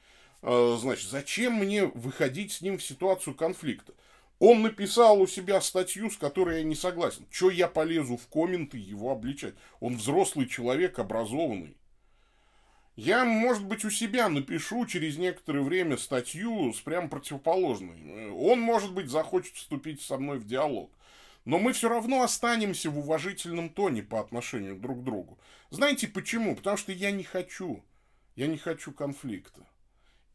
а, 0.41 0.79
значит, 0.81 1.11
зачем 1.11 1.57
мне 1.57 1.85
выходить 1.85 2.53
с 2.53 2.63
ним 2.63 2.79
в 2.79 2.83
ситуацию 2.83 3.35
конфликта? 3.35 3.93
Он 4.39 4.63
написал 4.63 5.21
у 5.21 5.27
себя 5.27 5.61
статью, 5.61 6.11
с 6.11 6.17
которой 6.17 6.61
я 6.61 6.65
не 6.65 6.75
согласен. 6.75 7.27
Че 7.31 7.51
я 7.51 7.69
полезу 7.69 8.17
в 8.17 8.27
комменты 8.29 8.79
его 8.79 9.13
обличать? 9.13 9.55
Он 9.81 9.99
взрослый 9.99 10.49
человек, 10.49 10.99
образованный. 10.99 11.77
Я, 12.97 13.27
может 13.27 13.65
быть, 13.65 13.85
у 13.85 13.91
себя 13.91 14.29
напишу 14.31 14.87
через 14.87 15.19
некоторое 15.19 15.61
время 15.61 15.99
статью 15.99 16.73
с 16.73 16.81
прям 16.81 17.11
противоположной. 17.11 18.31
Он, 18.31 18.59
может 18.59 18.93
быть, 18.95 19.11
захочет 19.11 19.55
вступить 19.55 20.01
со 20.01 20.17
мной 20.17 20.39
в 20.39 20.47
диалог. 20.47 20.91
но 21.47 21.59
мы 21.61 21.73
все 21.73 21.89
равно 21.89 22.23
останемся 22.23 22.91
в 22.91 22.99
уважительном 22.99 23.71
тоне 23.71 24.03
по 24.03 24.21
отношению 24.21 24.77
друг 24.77 25.01
к 25.01 25.05
другу. 25.05 25.39
Знаете 25.71 26.09
почему? 26.09 26.57
Потому 26.57 26.77
что 26.77 26.91
я 26.93 27.13
не 27.13 27.23
хочу. 27.23 27.85
Я 28.35 28.49
не 28.49 28.59
хочу 28.59 28.93
конфликта. 28.93 29.61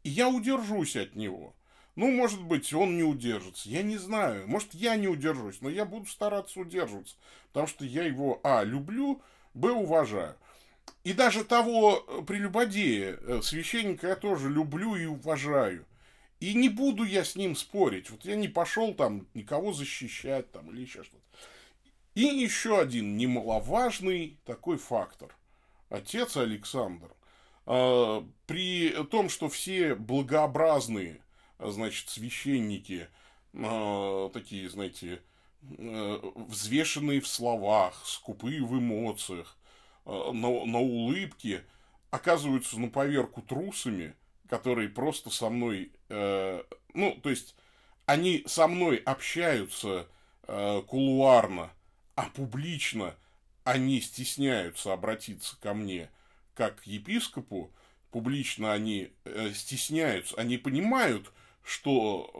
И 0.04 0.08
я 0.08 0.28
удержусь 0.28 0.96
от 0.96 1.14
него. 1.14 1.54
Ну, 1.96 2.10
может 2.10 2.42
быть, 2.42 2.72
он 2.72 2.96
не 2.96 3.02
удержится. 3.02 3.68
Я 3.68 3.82
не 3.82 3.98
знаю. 3.98 4.48
Может, 4.48 4.72
я 4.72 4.96
не 4.96 5.06
удержусь, 5.06 5.60
но 5.60 5.68
я 5.68 5.84
буду 5.84 6.06
стараться 6.06 6.58
удерживаться. 6.58 7.16
Потому 7.48 7.66
что 7.66 7.84
я 7.84 8.04
его, 8.04 8.40
а, 8.42 8.64
люблю, 8.64 9.20
б, 9.52 9.70
уважаю. 9.70 10.36
И 11.04 11.12
даже 11.12 11.44
того 11.44 12.04
э, 12.06 12.22
прелюбодея, 12.24 13.18
э, 13.20 13.40
священника, 13.42 14.08
я 14.08 14.16
тоже 14.16 14.48
люблю 14.48 14.94
и 14.94 15.04
уважаю. 15.04 15.84
И 16.38 16.54
не 16.54 16.68
буду 16.68 17.04
я 17.04 17.24
с 17.24 17.36
ним 17.36 17.56
спорить. 17.56 18.10
Вот 18.10 18.24
я 18.24 18.36
не 18.36 18.48
пошел 18.48 18.94
там 18.94 19.26
никого 19.34 19.72
защищать 19.72 20.50
там 20.52 20.70
или 20.70 20.82
еще 20.82 21.02
что-то. 21.02 21.22
И 22.14 22.22
еще 22.22 22.78
один 22.78 23.16
немаловажный 23.16 24.38
такой 24.44 24.76
фактор. 24.76 25.34
Отец 25.88 26.36
Александр, 26.36 27.10
э, 27.66 28.22
при 28.46 28.90
том, 29.10 29.28
что 29.28 29.48
все 29.48 29.94
благообразные, 29.94 31.20
значит, 31.58 32.08
священники, 32.08 33.08
э, 33.54 34.30
такие, 34.32 34.70
знаете, 34.70 35.20
э, 35.78 36.20
взвешенные 36.34 37.20
в 37.20 37.26
словах, 37.26 38.02
скупые 38.04 38.64
в 38.64 38.78
эмоциях, 38.78 39.56
на, 40.04 40.64
на 40.64 40.78
улыбке, 40.78 41.64
оказываются 42.10 42.78
на 42.78 42.88
поверку 42.88 43.42
трусами, 43.42 44.14
которые 44.48 44.88
просто 44.88 45.30
со 45.30 45.48
мной, 45.48 45.92
э, 46.08 46.62
ну, 46.94 47.18
то 47.22 47.30
есть, 47.30 47.54
они 48.06 48.42
со 48.46 48.66
мной 48.66 48.96
общаются 48.96 50.06
э, 50.46 50.82
кулуарно, 50.86 51.70
а 52.14 52.24
публично 52.24 53.16
они 53.64 54.00
стесняются 54.00 54.92
обратиться 54.92 55.56
ко 55.60 55.72
мне 55.72 56.10
как 56.54 56.82
к 56.82 56.86
епископу, 56.86 57.72
публично 58.10 58.72
они 58.72 59.10
э, 59.24 59.52
стесняются, 59.54 60.36
они 60.36 60.58
понимают, 60.58 61.32
что 61.64 62.30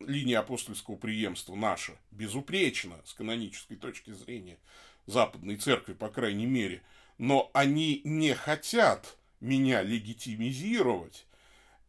э, 0.00 0.04
линия 0.04 0.38
апостольского 0.38 0.96
преемства 0.96 1.54
наша 1.54 1.92
безупречна 2.12 2.96
с 3.04 3.12
канонической 3.12 3.76
точки 3.76 4.12
зрения, 4.12 4.58
Западной 5.06 5.56
Церкви, 5.56 5.94
по 5.94 6.08
крайней 6.08 6.46
мере, 6.46 6.82
но 7.18 7.50
они 7.54 8.00
не 8.04 8.34
хотят 8.34 9.16
меня 9.40 9.82
легитимизировать, 9.82 11.26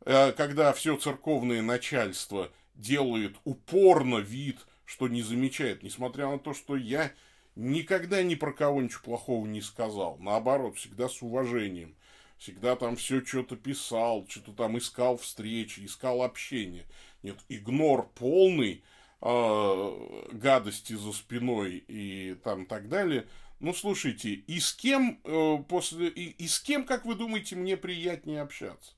э, 0.06 0.32
когда 0.34 0.72
все 0.74 0.98
церковное 0.98 1.62
начальство 1.62 2.52
делает 2.76 3.36
упорно 3.44 4.18
вид, 4.18 4.60
что 4.86 5.08
не 5.08 5.22
замечает, 5.22 5.84
несмотря 5.84 6.28
на 6.30 6.40
то, 6.40 6.54
что 6.54 6.76
я 6.76 7.12
никогда 7.56 8.22
ни 8.22 8.36
про 8.36 8.54
кого 8.54 8.82
ничего 8.82 9.02
плохого 9.04 9.46
не 9.48 9.62
сказал. 9.62 10.18
Наоборот, 10.20 10.78
всегда 10.78 11.10
с 11.10 11.22
уважением. 11.22 11.96
Всегда 12.38 12.76
там 12.76 12.96
все 12.98 13.26
что-то 13.26 13.56
писал, 13.56 14.28
что-то 14.30 14.54
там 14.54 14.78
искал 14.78 15.18
встречи, 15.18 15.84
искал 15.84 16.22
общение. 16.22 16.86
Нет, 17.24 17.38
игнор 17.50 18.10
полный– 18.14 18.84
э, 19.22 20.28
гадости 20.32 20.94
за 20.94 21.12
спиной 21.12 21.84
и 21.88 22.36
там 22.44 22.66
так 22.66 22.90
далее. 22.90 23.28
Ну, 23.60 23.74
слушайте, 23.74 24.34
и 24.34 24.60
с 24.60 24.74
кем 24.74 25.20
э, 25.24 25.58
после, 25.68 26.10
и, 26.10 26.30
и 26.30 26.48
с 26.48 26.60
кем, 26.60 26.86
как 26.86 27.06
вы 27.06 27.16
думаете, 27.16 27.56
мне 27.56 27.76
приятнее 27.76 28.42
общаться? 28.42 28.92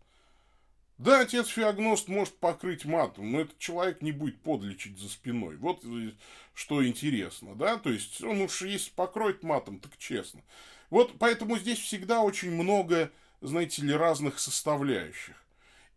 Да, 0.97 1.21
отец 1.21 1.47
Феогност 1.47 2.09
может 2.09 2.37
покрыть 2.39 2.83
матом, 2.83 3.31
но 3.31 3.41
этот 3.41 3.57
человек 3.57 4.01
не 4.01 4.11
будет 4.11 4.41
подлечить 4.41 4.99
за 4.99 5.07
спиной. 5.07 5.55
Вот 5.55 5.79
э, 5.85 6.11
что 6.53 6.85
интересно, 6.85 7.55
да, 7.55 7.77
то 7.77 7.89
есть 7.89 8.21
он 8.21 8.41
уж 8.41 8.61
если 8.63 8.91
покроет 8.91 9.41
матом, 9.41 9.79
так 9.79 9.97
честно. 9.97 10.41
Вот 10.89 11.13
поэтому 11.17 11.57
здесь 11.57 11.79
всегда 11.79 12.19
очень 12.19 12.51
много, 12.51 13.11
знаете 13.39 13.81
ли, 13.83 13.93
разных 13.93 14.39
составляющих. 14.39 15.41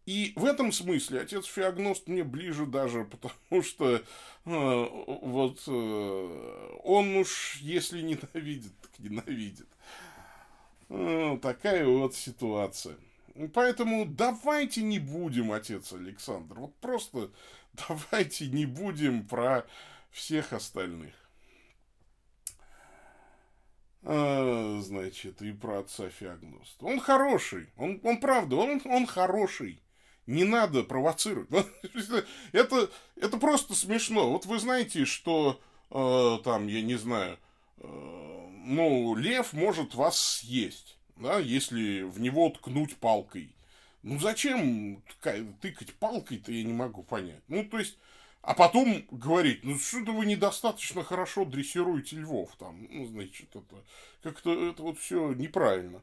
И 0.04 0.32
в 0.34 0.44
этом 0.44 0.72
смысле 0.72 1.20
отец 1.20 1.46
Феогност 1.46 2.08
мне 2.08 2.24
ближе 2.24 2.66
даже, 2.66 3.04
потому 3.10 3.62
что 3.62 3.96
э, 3.96 4.00
вот 4.44 5.62
э, 5.66 6.76
он 6.82 7.16
уж, 7.16 7.58
если 7.60 8.00
ненавидит, 8.00 8.72
так 8.80 8.98
ненавидит. 8.98 9.68
Э, 10.88 11.38
такая 11.40 11.86
вот 11.86 12.16
ситуация. 12.16 12.96
Поэтому 13.54 14.04
давайте 14.04 14.82
не 14.82 14.98
будем, 14.98 15.52
отец 15.52 15.92
Александр, 15.92 16.58
вот 16.58 16.74
просто 16.76 17.30
давайте 17.88 18.48
не 18.48 18.66
будем 18.66 19.26
про 19.26 19.64
всех 20.10 20.52
остальных. 20.52 21.14
А, 24.04 24.80
значит, 24.82 25.40
и 25.42 25.52
про 25.52 25.78
отца 25.78 26.10
Феогност. 26.10 26.82
Он 26.82 26.98
хороший, 26.98 27.70
он, 27.76 28.00
он 28.02 28.18
правда, 28.18 28.56
он, 28.56 28.82
он 28.84 29.06
хороший 29.06 29.80
не 30.26 30.44
надо 30.44 30.82
провоцировать. 30.82 31.48
это, 32.52 32.90
это 33.16 33.36
просто 33.38 33.74
смешно. 33.74 34.30
Вот 34.30 34.46
вы 34.46 34.58
знаете, 34.58 35.04
что 35.04 35.60
э, 35.90 36.38
там, 36.44 36.66
я 36.66 36.82
не 36.82 36.96
знаю, 36.96 37.38
э, 37.78 38.48
ну, 38.64 39.14
лев 39.14 39.52
может 39.52 39.94
вас 39.94 40.18
съесть, 40.20 40.96
да, 41.16 41.38
если 41.38 42.02
в 42.02 42.20
него 42.20 42.48
ткнуть 42.50 42.96
палкой. 42.96 43.54
Ну, 44.02 44.18
зачем 44.18 45.02
тыкать 45.60 45.94
палкой-то, 45.94 46.50
я 46.50 46.64
не 46.64 46.72
могу 46.72 47.02
понять. 47.02 47.42
Ну, 47.48 47.64
то 47.64 47.78
есть, 47.78 47.96
а 48.42 48.54
потом 48.54 49.06
говорить, 49.12 49.62
ну, 49.62 49.78
что-то 49.78 50.12
вы 50.12 50.26
недостаточно 50.26 51.04
хорошо 51.04 51.44
дрессируете 51.44 52.16
львов 52.16 52.50
там. 52.58 52.86
Ну, 52.90 53.06
значит, 53.06 53.48
это 53.54 53.76
как-то 54.22 54.70
это 54.70 54.82
вот 54.82 54.98
все 54.98 55.32
неправильно. 55.32 56.02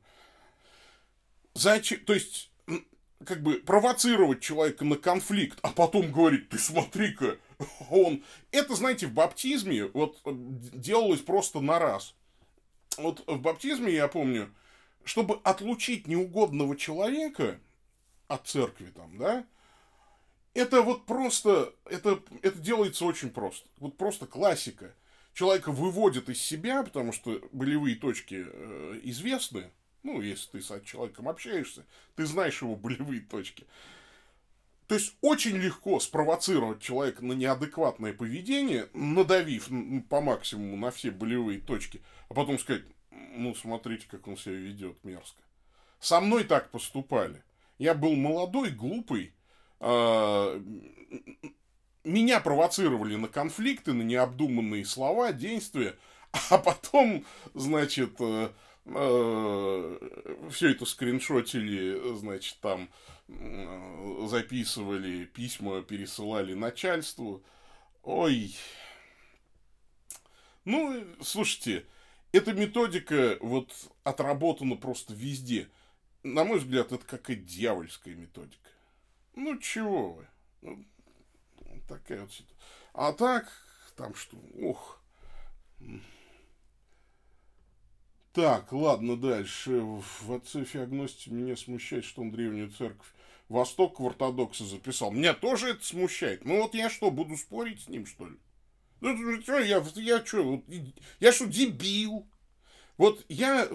Зачем? 1.53 1.99
То 2.05 2.13
есть, 2.13 2.49
как 3.25 3.43
бы 3.43 3.55
провоцировать 3.55 4.41
человека 4.41 4.85
на 4.85 4.95
конфликт, 4.95 5.59
а 5.61 5.69
потом 5.71 6.11
говорить, 6.11 6.49
ты 6.49 6.57
смотри-ка, 6.57 7.37
он... 7.89 8.23
Это, 8.51 8.75
знаете, 8.75 9.07
в 9.07 9.13
баптизме 9.13 9.85
вот 9.87 10.17
делалось 10.25 11.21
просто 11.21 11.59
на 11.59 11.79
раз. 11.79 12.15
Вот 12.97 13.23
в 13.27 13.39
баптизме, 13.39 13.93
я 13.93 14.07
помню, 14.07 14.53
чтобы 15.03 15.39
отлучить 15.43 16.07
неугодного 16.07 16.75
человека 16.75 17.59
от 18.27 18.47
церкви 18.47 18.91
там, 18.95 19.17
да, 19.17 19.45
это 20.53 20.81
вот 20.81 21.05
просто, 21.05 21.73
это, 21.85 22.21
это 22.41 22.57
делается 22.59 23.05
очень 23.05 23.29
просто. 23.29 23.67
Вот 23.77 23.97
просто 23.97 24.25
классика. 24.25 24.93
Человека 25.33 25.71
выводят 25.71 26.27
из 26.27 26.41
себя, 26.41 26.83
потому 26.83 27.13
что 27.13 27.39
болевые 27.51 27.95
точки 27.95 28.45
э, 28.45 28.99
известны, 29.03 29.71
ну, 30.03 30.21
если 30.21 30.49
ты 30.51 30.61
с 30.61 30.81
человеком 30.83 31.27
общаешься, 31.27 31.85
ты 32.15 32.25
знаешь 32.25 32.61
его 32.61 32.75
болевые 32.75 33.21
точки. 33.21 33.65
То 34.87 34.95
есть 34.95 35.15
очень 35.21 35.57
легко 35.57 35.99
спровоцировать 35.99 36.81
человека 36.81 37.23
на 37.23 37.33
неадекватное 37.33 38.13
поведение, 38.13 38.89
надавив 38.93 39.69
по 40.09 40.19
максимуму 40.19 40.77
на 40.77 40.89
все 40.89 41.11
болевые 41.11 41.59
точки, 41.59 42.01
а 42.27 42.33
потом 42.33 42.57
сказать, 42.57 42.83
ну, 43.11 43.53
смотрите, 43.53 44.07
как 44.09 44.27
он 44.27 44.35
себя 44.35 44.55
ведет 44.55 45.03
мерзко. 45.03 45.41
Со 45.99 46.19
мной 46.21 46.43
так 46.43 46.71
поступали. 46.71 47.43
Я 47.77 47.93
был 47.93 48.15
молодой, 48.15 48.71
глупый, 48.71 49.33
а, 49.79 50.61
меня 52.03 52.39
провоцировали 52.39 53.15
на 53.15 53.27
конфликты, 53.27 53.93
на 53.93 54.01
необдуманные 54.01 54.85
слова, 54.85 55.31
действия, 55.31 55.95
а 56.49 56.57
потом, 56.57 57.25
значит, 57.53 58.15
э, 58.19 58.49
все 58.89 60.69
это 60.71 60.85
скриншотили, 60.85 62.15
значит, 62.15 62.57
там 62.59 62.89
записывали 64.27 65.25
письма, 65.25 65.81
пересылали 65.83 66.53
начальству. 66.55 67.43
Ой. 68.01 68.55
Ну, 70.65 71.05
слушайте, 71.21 71.85
эта 72.31 72.53
методика 72.53 73.37
вот 73.41 73.73
отработана 74.03 74.75
просто 74.75 75.13
везде. 75.13 75.69
На 76.23 76.43
мой 76.43 76.59
взгляд, 76.59 76.91
это 76.91 77.05
какая-то 77.05 77.43
дьявольская 77.43 78.15
методика. 78.15 78.69
Ну, 79.35 79.57
чего 79.59 80.13
вы? 80.13 80.27
Ну, 80.61 80.85
такая 81.87 82.21
вот 82.21 82.31
ситуация. 82.33 82.57
А 82.93 83.13
так, 83.13 83.51
там 83.95 84.15
что, 84.15 84.37
ох. 84.61 85.01
Так, 88.41 88.71
ладно, 88.71 89.17
дальше. 89.17 89.81
В 89.81 90.31
отце 90.33 90.63
Феогности 90.63 91.27
меня 91.27 91.57
смущает, 91.57 92.05
что 92.05 92.21
он 92.21 92.31
древнюю 92.31 92.71
церковь 92.71 93.09
Восток 93.49 93.99
в 93.99 94.07
ортодоксы 94.07 94.63
записал. 94.63 95.11
Меня 95.11 95.33
тоже 95.33 95.71
это 95.71 95.83
смущает. 95.83 96.45
Ну 96.45 96.61
вот 96.61 96.73
я 96.73 96.89
что, 96.89 97.11
буду 97.11 97.35
спорить 97.35 97.83
с 97.83 97.89
ним, 97.89 98.05
что 98.05 98.29
ли? 98.29 98.37
Ну, 99.01 99.41
что, 99.41 99.59
я, 99.59 99.83
я 99.95 100.23
что, 100.23 100.63
я 101.19 101.33
что, 101.33 101.45
дебил? 101.47 102.29
Вот 102.95 103.25
я 103.27 103.67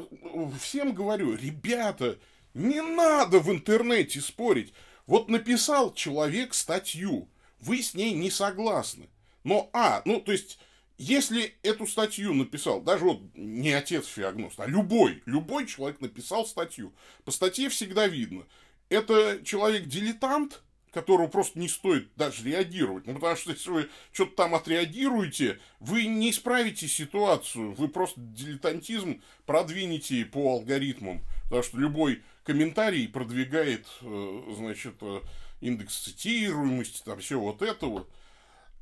всем 0.58 0.94
говорю, 0.94 1.36
ребята, 1.36 2.18
не 2.54 2.80
надо 2.80 3.40
в 3.40 3.50
интернете 3.50 4.22
спорить. 4.22 4.72
Вот 5.06 5.28
написал 5.28 5.92
человек 5.92 6.54
статью, 6.54 7.28
вы 7.60 7.82
с 7.82 7.92
ней 7.92 8.14
не 8.14 8.30
согласны. 8.30 9.10
Но, 9.42 9.68
а, 9.74 10.00
ну, 10.06 10.22
то 10.22 10.32
есть, 10.32 10.58
Если 10.96 11.54
эту 11.62 11.86
статью 11.86 12.34
написал, 12.34 12.80
даже 12.80 13.04
вот 13.04 13.20
не 13.34 13.72
отец 13.72 14.06
Феогност, 14.06 14.60
а 14.60 14.66
любой, 14.66 15.22
любой 15.26 15.66
человек 15.66 16.00
написал 16.00 16.46
статью, 16.46 16.92
по 17.24 17.32
статье 17.32 17.68
всегда 17.68 18.06
видно, 18.06 18.44
это 18.88 19.40
человек-дилетант, 19.44 20.62
которого 20.92 21.26
просто 21.26 21.58
не 21.58 21.68
стоит 21.68 22.08
даже 22.14 22.44
реагировать. 22.44 23.06
Ну, 23.06 23.14
потому 23.14 23.36
что 23.36 23.50
если 23.50 23.70
вы 23.70 23.90
что-то 24.12 24.36
там 24.36 24.54
отреагируете, 24.54 25.58
вы 25.80 26.06
не 26.06 26.30
исправите 26.30 26.86
ситуацию, 26.86 27.72
вы 27.72 27.88
просто 27.88 28.20
дилетантизм 28.20 29.20
продвинете 29.44 30.24
по 30.24 30.52
алгоритмам. 30.52 31.22
Потому 31.44 31.62
что 31.64 31.78
любой 31.78 32.22
комментарий 32.44 33.08
продвигает, 33.08 33.86
э, 34.02 34.54
значит, 34.56 34.94
э, 35.00 35.20
индекс 35.60 35.98
цитируемости, 35.98 37.02
там 37.04 37.18
все 37.18 37.40
вот 37.40 37.60
это 37.62 37.86
вот. 37.86 38.08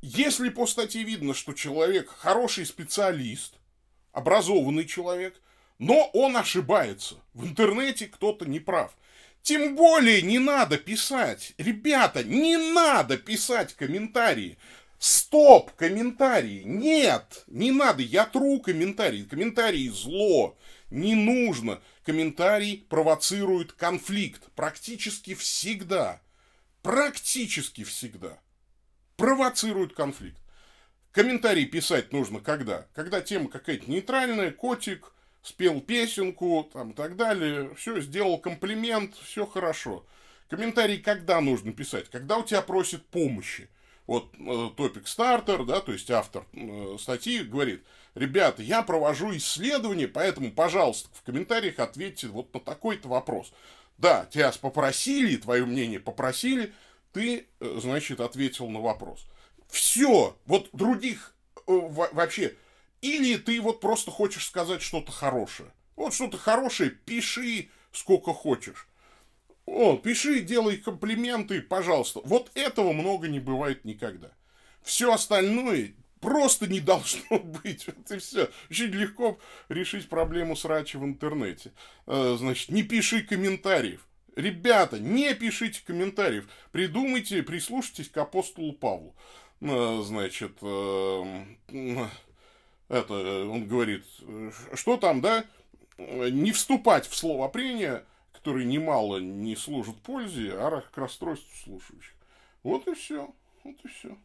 Если 0.05 0.49
по 0.49 0.67
статье 0.67 1.05
видно, 1.05 1.33
что 1.33 1.53
человек 1.53 2.11
хороший 2.11 2.67
специалист, 2.67 3.55
образованный 4.11 4.85
человек, 4.85 5.41
но 5.79 6.11
он 6.13 6.37
ошибается, 6.37 7.15
в 7.35 7.47
интернете 7.47 8.09
кто-то 8.09 8.45
не 8.45 8.59
прав, 8.59 8.97
тем 9.43 9.77
более 9.77 10.21
не 10.23 10.41
надо 10.41 10.77
писать. 10.77 11.55
Ребята, 11.57 12.25
не 12.25 12.57
надо 12.57 13.17
писать 13.17 13.75
комментарии. 13.75 14.59
Стоп, 14.99 15.71
комментарии. 15.73 16.63
Нет, 16.65 17.45
не 17.47 17.71
надо. 17.71 18.03
Я 18.03 18.25
тру 18.25 18.61
комментарии. 18.61 19.23
Комментарии 19.23 19.89
зло. 19.89 20.59
Не 20.91 21.15
нужно. 21.15 21.81
Комментарий 22.05 22.87
провоцирует 22.89 23.73
конфликт. 23.73 24.51
Практически 24.57 25.35
всегда. 25.35 26.21
Практически 26.83 27.85
всегда. 27.85 28.42
Провоцирует 29.17 29.95
конфликт. 29.95 30.39
Комментарий 31.13 31.67
писать 31.67 32.13
нужно 32.13 32.41
когда? 32.41 32.87
Когда 32.95 33.21
тема 33.21 33.51
какая-то 33.51 33.91
нейтральная, 33.91 34.51
котик, 34.51 35.13
спел 35.43 35.81
песенку 35.81 36.69
там, 36.73 36.93
и 36.93 36.95
так 36.95 37.17
далее, 37.17 37.75
все, 37.75 38.01
сделал 38.01 38.39
комплимент, 38.39 39.15
все 39.17 39.45
хорошо. 39.45 40.07
Комментарий 40.49 40.99
когда 40.99 41.41
нужно 41.41 41.73
писать? 41.73 42.09
Когда 42.09 42.39
у 42.39 42.45
тебя 42.45 42.63
просят 42.63 43.05
помощи. 43.07 43.69
Вот 44.07 44.35
э, 44.39 44.71
топик 44.77 45.07
стартер, 45.07 45.65
да, 45.65 45.81
то 45.81 45.93
есть 45.93 46.11
автор 46.11 46.45
э, 46.53 46.97
статьи 46.99 47.41
говорит, 47.41 47.85
ребята, 48.15 48.63
я 48.63 48.83
провожу 48.83 49.35
исследование, 49.37 50.09
поэтому, 50.09 50.51
пожалуйста, 50.51 51.09
в 51.13 51.23
комментариях 51.23 51.79
ответьте 51.79 52.27
вот 52.27 52.53
на 52.53 52.61
такой-то 52.61 53.09
вопрос. 53.09 53.53
Да, 53.99 54.27
тебя 54.31 54.53
попросили, 54.61 55.37
твое 55.37 55.65
мнение 55.65 56.01
попросили, 56.01 56.73
ты, 57.13 57.49
э, 57.61 57.79
значит, 57.81 58.21
ответил 58.21 58.69
на 58.69 58.81
вопрос. 58.81 59.27
Все, 59.69 60.37
вот 60.47 60.69
других 60.73 61.35
вообще 61.67 62.57
или 63.03 63.37
ты 63.37 63.61
вот 63.61 63.81
просто 63.81 64.11
хочешь 64.11 64.47
сказать 64.47 64.81
что-то 64.81 65.13
хорошее. 65.13 65.71
Вот 65.97 66.15
что-то 66.15 66.39
хорошее 66.39 66.91
пиши 66.91 67.69
сколько 67.91 68.33
хочешь. 68.33 68.89
О, 69.67 69.97
пиши, 69.97 70.41
делай 70.41 70.77
комплименты, 70.77 71.61
пожалуйста. 71.61 72.21
Вот 72.25 72.51
этого 72.55 72.93
много 72.93 73.29
не 73.29 73.41
бывает 73.41 73.85
никогда. 73.85 74.31
Все 74.83 75.13
остальное 75.13 75.95
просто 76.21 76.67
не 76.69 76.81
должно 76.81 77.39
быть. 77.41 77.87
Вот 77.87 78.11
и 78.11 78.19
все. 78.19 78.51
Очень 78.71 78.87
легко 78.87 79.39
решить 79.69 80.09
проблему 80.09 80.57
срача 80.57 80.99
в 80.99 81.05
интернете. 81.05 81.73
Э, 82.07 82.37
значит, 82.39 82.71
не 82.71 82.83
пиши 82.83 83.23
комментариев. 83.23 84.07
Ребята, 84.37 84.99
не 84.99 85.35
пишите 85.35 85.83
комментариев. 85.85 86.49
Придумайте, 86.71 87.43
прислушайтесь 87.43 88.09
к 88.09 88.17
апостолу 88.17 88.73
Павлу. 88.73 89.15
Э, 89.61 90.01
значит, 90.03 90.53
э, 90.63 91.45
это, 92.89 93.15
он 93.49 93.67
говорит, 93.67 94.05
что 94.75 94.97
там, 94.97 95.21
да, 95.21 95.45
не 95.99 96.53
вступать 96.53 97.07
в 97.07 97.15
словопрения, 97.15 98.05
которые 98.33 98.67
немало 98.67 99.19
не 99.19 99.55
служат 99.55 99.97
пользе, 100.01 100.53
а 100.55 100.81
к 100.81 100.97
расстройству 100.97 101.51
слушающих. 101.63 102.15
Вот 102.63 102.89
и 102.89 102.95
все. 102.95 103.33
Вот 103.65 103.77
и 103.85 103.89
все. 103.89 104.17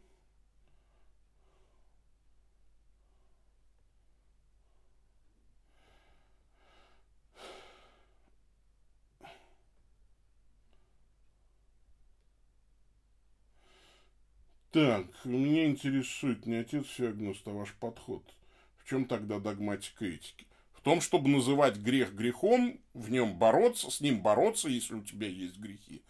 Так, 14.72 15.06
меня 15.24 15.66
интересует 15.66 16.46
не 16.46 16.56
отец 16.56 16.86
Феогност, 16.88 17.48
а 17.48 17.52
ваш 17.52 17.74
подход 17.74 18.24
чем 18.88 19.06
тогда 19.06 19.40
догматика 19.40 20.06
этики? 20.06 20.46
В 20.74 20.82
том, 20.82 21.02
чтобы 21.02 21.30
называть 21.30 21.78
грех 21.78 22.14
грехом, 22.14 22.80
в 22.94 23.12
нем 23.12 23.38
бороться, 23.38 23.92
с 23.92 24.00
ним 24.00 24.22
бороться, 24.22 24.70
если 24.70 24.96
у 24.96 25.04
тебя 25.04 25.28
есть 25.28 25.58
грехи. 25.58 26.02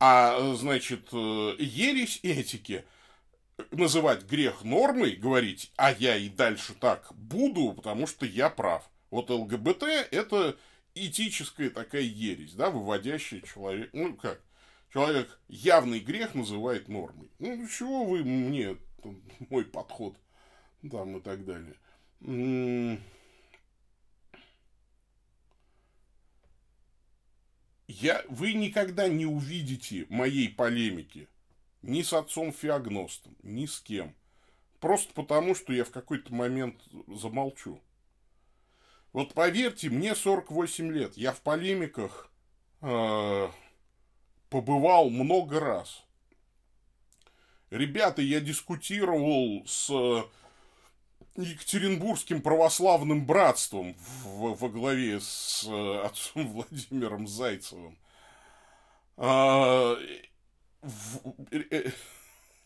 А, 0.00 0.54
значит, 0.54 1.08
э, 1.12 1.54
ересь 1.58 2.18
этики 2.22 2.84
называть 3.70 4.24
грех 4.24 4.64
нормой, 4.64 5.12
говорить, 5.12 5.70
а 5.76 5.92
я 5.92 6.16
и 6.16 6.28
дальше 6.28 6.74
так 6.74 7.12
буду, 7.14 7.74
потому 7.74 8.06
что 8.06 8.26
я 8.26 8.50
прав. 8.50 8.88
Вот 9.10 9.30
ЛГБТ– 9.30 9.82
это 10.10 10.56
этическая 10.94 11.70
такая 11.70 12.02
ересь, 12.02 12.54
да, 12.54 12.70
выводящая 12.70 13.42
человека, 13.42 13.90
ну 13.92 14.16
как, 14.16 14.40
человек 14.92 15.40
явный 15.48 16.00
грех 16.00 16.34
называет 16.34 16.88
нормой. 16.88 17.30
Ну, 17.38 17.66
чего 17.68 18.04
вы 18.04 18.24
мне, 18.24 18.76
мой 19.48 19.64
подход, 19.64 20.16
там 20.90 21.16
и 21.16 21.20
так 21.20 21.44
далее. 21.44 21.76
Я, 27.86 28.24
вы 28.28 28.52
никогда 28.52 29.08
не 29.08 29.26
увидите 29.26 30.06
моей 30.08 30.48
полемики 30.48 31.28
ни 31.82 32.02
с 32.02 32.12
отцом 32.12 32.52
Феогностом, 32.52 33.36
ни 33.42 33.66
с 33.66 33.80
кем. 33.80 34.14
Просто 34.80 35.12
потому, 35.12 35.54
что 35.54 35.72
я 35.72 35.84
в 35.84 35.90
какой-то 35.90 36.32
момент 36.32 36.80
замолчу. 37.08 37.80
Вот 39.12 39.34
поверьте, 39.34 39.90
мне 39.90 40.14
48 40.14 40.92
лет. 40.92 41.16
Я 41.16 41.32
в 41.32 41.40
полемиках 41.40 42.30
э, 42.80 43.48
побывал 44.50 45.08
много 45.08 45.60
раз. 45.60 46.04
Ребята, 47.70 48.20
я 48.20 48.40
дискутировал 48.40 49.64
с 49.66 49.88
Екатеринбургским 51.36 52.42
православным 52.42 53.24
братством 53.24 53.94
в, 53.94 54.54
во 54.56 54.68
главе 54.68 55.20
с 55.20 55.64
э, 55.66 56.00
отцом 56.04 56.48
Владимиром 56.48 57.26
Зайцевым. 57.28 57.96
А, 59.16 59.96
в, 60.82 61.34
э, 61.52 61.62
э 61.70 61.90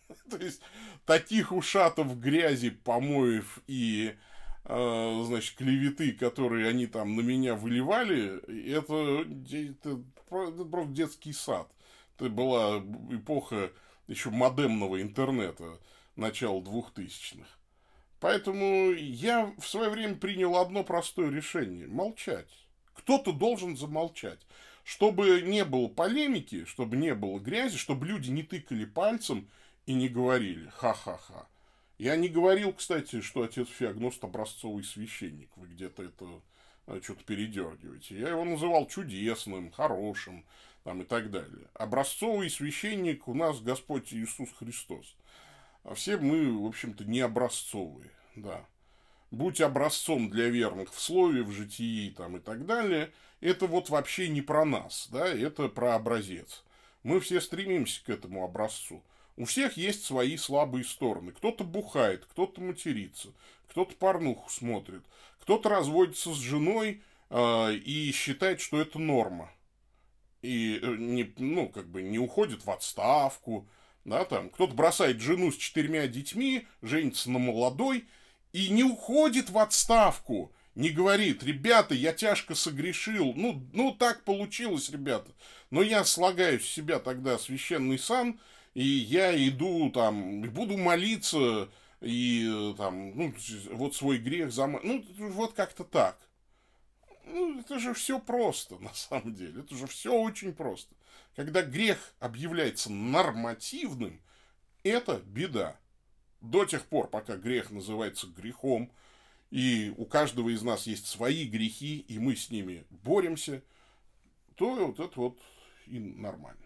то 0.30 0.36
есть 0.36 0.60
таких 1.06 1.52
ушатов 1.52 2.18
грязи, 2.18 2.70
помоев 2.70 3.58
и 3.66 4.14
э, 4.14 4.33
значит, 4.66 5.56
клеветы, 5.56 6.12
которые 6.12 6.68
они 6.68 6.86
там 6.86 7.16
на 7.16 7.20
меня 7.20 7.54
выливали, 7.54 8.40
это, 8.70 9.26
это, 9.54 10.02
это 10.30 10.64
просто 10.64 10.92
детский 10.92 11.32
сад. 11.32 11.70
Это 12.16 12.30
была 12.30 12.78
эпоха 13.10 13.72
еще 14.06 14.30
модемного 14.30 15.02
интернета, 15.02 15.78
начала 16.16 16.62
двухтысячных. 16.62 17.46
Поэтому 18.20 18.92
я 18.92 19.52
в 19.58 19.66
свое 19.66 19.90
время 19.90 20.14
принял 20.14 20.56
одно 20.56 20.82
простое 20.82 21.30
решение– 21.30 21.86
молчать. 21.88 22.48
Кто-то 22.94 23.32
должен 23.32 23.76
замолчать. 23.76 24.40
Чтобы 24.82 25.42
не 25.42 25.64
было 25.64 25.88
полемики, 25.88 26.64
чтобы 26.64 26.96
не 26.96 27.14
было 27.14 27.38
грязи, 27.38 27.76
чтобы 27.76 28.06
люди 28.06 28.30
не 28.30 28.42
тыкали 28.42 28.84
пальцем 28.84 29.48
и 29.86 29.94
не 29.94 30.08
говорили 30.08 30.70
«ха-ха-ха». 30.74 31.46
Я 31.98 32.16
не 32.16 32.28
говорил, 32.28 32.72
кстати, 32.72 33.20
что 33.20 33.42
отец 33.42 33.68
Феогност 33.68 34.24
образцовый 34.24 34.82
священник. 34.82 35.50
Вы 35.56 35.68
где-то 35.68 36.02
это 36.02 36.26
э, 36.86 37.00
что-то 37.02 37.24
передергиваете. 37.24 38.18
Я 38.18 38.30
его 38.30 38.44
называл 38.44 38.86
чудесным, 38.86 39.70
хорошим 39.70 40.44
там, 40.82 41.02
и 41.02 41.04
так 41.04 41.30
далее. 41.30 41.68
Образцовый 41.74 42.50
священник 42.50 43.28
у 43.28 43.34
нас 43.34 43.60
Господь 43.60 44.12
Иисус 44.12 44.50
Христос. 44.58 45.16
А 45.84 45.94
все 45.94 46.16
мы, 46.16 46.58
в 46.58 46.66
общем-то, 46.66 47.04
не 47.04 47.20
образцовые, 47.20 48.10
да. 48.34 48.66
Будь 49.30 49.60
образцом 49.60 50.30
для 50.30 50.48
верных 50.48 50.92
в 50.92 51.00
слове, 51.00 51.42
в 51.42 51.50
житии 51.50 52.10
там, 52.10 52.36
и 52.36 52.40
так 52.40 52.66
далее, 52.66 53.12
это 53.40 53.66
вот 53.66 53.88
вообще 53.88 54.28
не 54.28 54.42
про 54.42 54.64
нас, 54.64 55.08
да, 55.10 55.26
это 55.26 55.68
про 55.68 55.94
образец. 55.94 56.64
Мы 57.02 57.20
все 57.20 57.40
стремимся 57.40 58.02
к 58.04 58.08
этому 58.08 58.44
образцу. 58.44 59.02
У 59.36 59.46
всех 59.46 59.76
есть 59.76 60.04
свои 60.04 60.36
слабые 60.36 60.84
стороны. 60.84 61.32
Кто-то 61.32 61.64
бухает, 61.64 62.24
кто-то 62.30 62.60
матерится, 62.60 63.28
кто-то 63.68 63.94
порнуху 63.96 64.48
смотрит, 64.48 65.02
кто-то 65.40 65.68
разводится 65.68 66.32
с 66.32 66.38
женой 66.38 67.02
э, 67.30 67.74
и 67.74 68.12
считает, 68.12 68.60
что 68.60 68.80
это 68.80 68.98
норма. 68.98 69.50
И 70.42 70.78
э, 70.80 70.96
не, 70.98 71.32
ну, 71.38 71.68
как 71.68 71.88
бы 71.88 72.02
не 72.02 72.18
уходит 72.18 72.64
в 72.64 72.70
отставку, 72.70 73.66
да, 74.04 74.24
там, 74.24 74.50
кто-то 74.50 74.74
бросает 74.74 75.20
жену 75.20 75.50
с 75.50 75.56
четырьмя 75.56 76.06
детьми, 76.06 76.66
женится 76.82 77.30
на 77.30 77.38
молодой 77.38 78.04
и 78.52 78.68
не 78.68 78.84
уходит 78.84 79.50
в 79.50 79.58
отставку, 79.58 80.52
не 80.74 80.90
говорит, 80.90 81.42
ребята, 81.42 81.94
я 81.94 82.12
тяжко 82.12 82.54
согрешил, 82.54 83.32
ну, 83.34 83.66
ну 83.72 83.92
так 83.92 84.24
получилось, 84.24 84.90
ребята, 84.90 85.32
но 85.70 85.82
я 85.82 86.04
слагаю 86.04 86.60
с 86.60 86.64
себя 86.64 86.98
тогда 86.98 87.38
священный 87.38 87.98
сан, 87.98 88.38
и 88.74 88.82
я 88.84 89.34
иду 89.48 89.90
там, 89.90 90.42
буду 90.42 90.76
молиться, 90.76 91.70
и 92.00 92.74
там, 92.76 93.16
ну, 93.16 93.34
вот 93.70 93.94
свой 93.94 94.18
грех 94.18 94.52
за... 94.52 94.66
Ну, 94.66 95.04
вот 95.30 95.54
как-то 95.54 95.84
так. 95.84 96.18
Ну, 97.24 97.60
это 97.60 97.78
же 97.78 97.94
все 97.94 98.18
просто, 98.18 98.78
на 98.80 98.92
самом 98.92 99.34
деле. 99.34 99.60
Это 99.60 99.74
же 99.74 99.86
все 99.86 100.12
очень 100.12 100.52
просто. 100.52 100.94
Когда 101.36 101.62
грех 101.62 102.14
объявляется 102.20 102.92
нормативным, 102.92 104.20
это 104.82 105.22
беда. 105.24 105.78
До 106.40 106.64
тех 106.64 106.84
пор, 106.84 107.08
пока 107.08 107.36
грех 107.36 107.70
называется 107.70 108.26
грехом, 108.26 108.92
и 109.50 109.94
у 109.96 110.04
каждого 110.04 110.50
из 110.50 110.62
нас 110.62 110.86
есть 110.86 111.06
свои 111.06 111.46
грехи, 111.46 112.04
и 112.08 112.18
мы 112.18 112.36
с 112.36 112.50
ними 112.50 112.84
боремся, 112.90 113.62
то 114.56 114.74
вот 114.86 115.00
это 115.00 115.20
вот 115.20 115.38
и 115.86 115.98
нормально. 115.98 116.63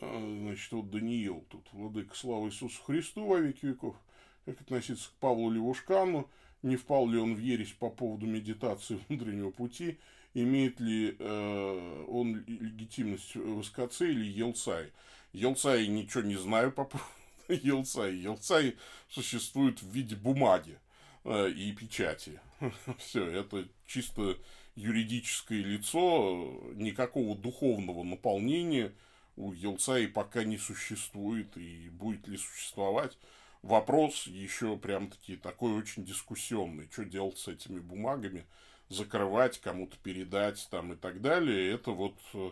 А, 0.00 0.36
значит, 0.40 0.72
вот 0.72 0.90
Даниил 0.90 1.44
тут, 1.48 1.66
Владыка, 1.72 2.16
слава 2.16 2.46
Иисусу 2.46 2.82
Христу 2.82 3.26
во 3.26 3.38
веки 3.38 3.66
веков. 3.66 3.96
Как 4.44 4.60
относиться 4.60 5.10
к 5.10 5.12
Павлу 5.14 5.50
Левушкану? 5.50 6.28
Не 6.62 6.76
впал 6.76 7.08
ли 7.08 7.18
он 7.18 7.34
в 7.34 7.38
ересь 7.38 7.72
по 7.72 7.90
поводу 7.90 8.26
медитации 8.26 8.98
внутреннего 9.08 9.50
пути? 9.50 9.98
Имеет 10.34 10.80
ли 10.80 11.14
э, 11.18 12.04
он 12.08 12.42
легитимность 12.46 13.34
в 13.34 13.62
СКЦ 13.62 14.02
или 14.02 14.24
Елцай? 14.24 14.90
Елцай 15.32 15.86
ничего 15.88 16.22
не 16.22 16.36
знаю 16.36 16.72
по 16.72 16.84
поводу 16.86 17.06
Елцай. 17.48 18.14
Елцай 18.14 18.76
существует 19.10 19.82
в 19.82 19.90
виде 19.90 20.16
бумаги 20.16 20.78
э, 21.24 21.50
и 21.50 21.72
печати. 21.72 22.40
Все, 22.98 23.26
это 23.26 23.68
чисто 23.86 24.38
юридическое 24.74 25.62
лицо, 25.62 26.72
никакого 26.76 27.36
духовного 27.36 28.02
наполнения– 28.04 28.94
у 29.42 29.52
Елца 29.52 29.98
и 29.98 30.06
пока 30.06 30.44
не 30.44 30.56
существует, 30.56 31.56
и 31.56 31.88
будет 31.90 32.28
ли 32.28 32.36
существовать, 32.36 33.18
вопрос 33.62 34.26
еще 34.26 34.76
прям-таки 34.76 35.36
такой 35.36 35.72
очень 35.72 36.04
дискуссионный. 36.04 36.88
Что 36.90 37.04
делать 37.04 37.38
с 37.38 37.48
этими 37.48 37.80
бумагами? 37.80 38.46
Закрывать, 38.88 39.58
кому-то 39.58 39.96
передать 40.02 40.66
там 40.70 40.92
и 40.92 40.96
так 40.96 41.20
далее. 41.20 41.72
Это 41.72 41.92
вот, 41.92 42.14
э, 42.34 42.50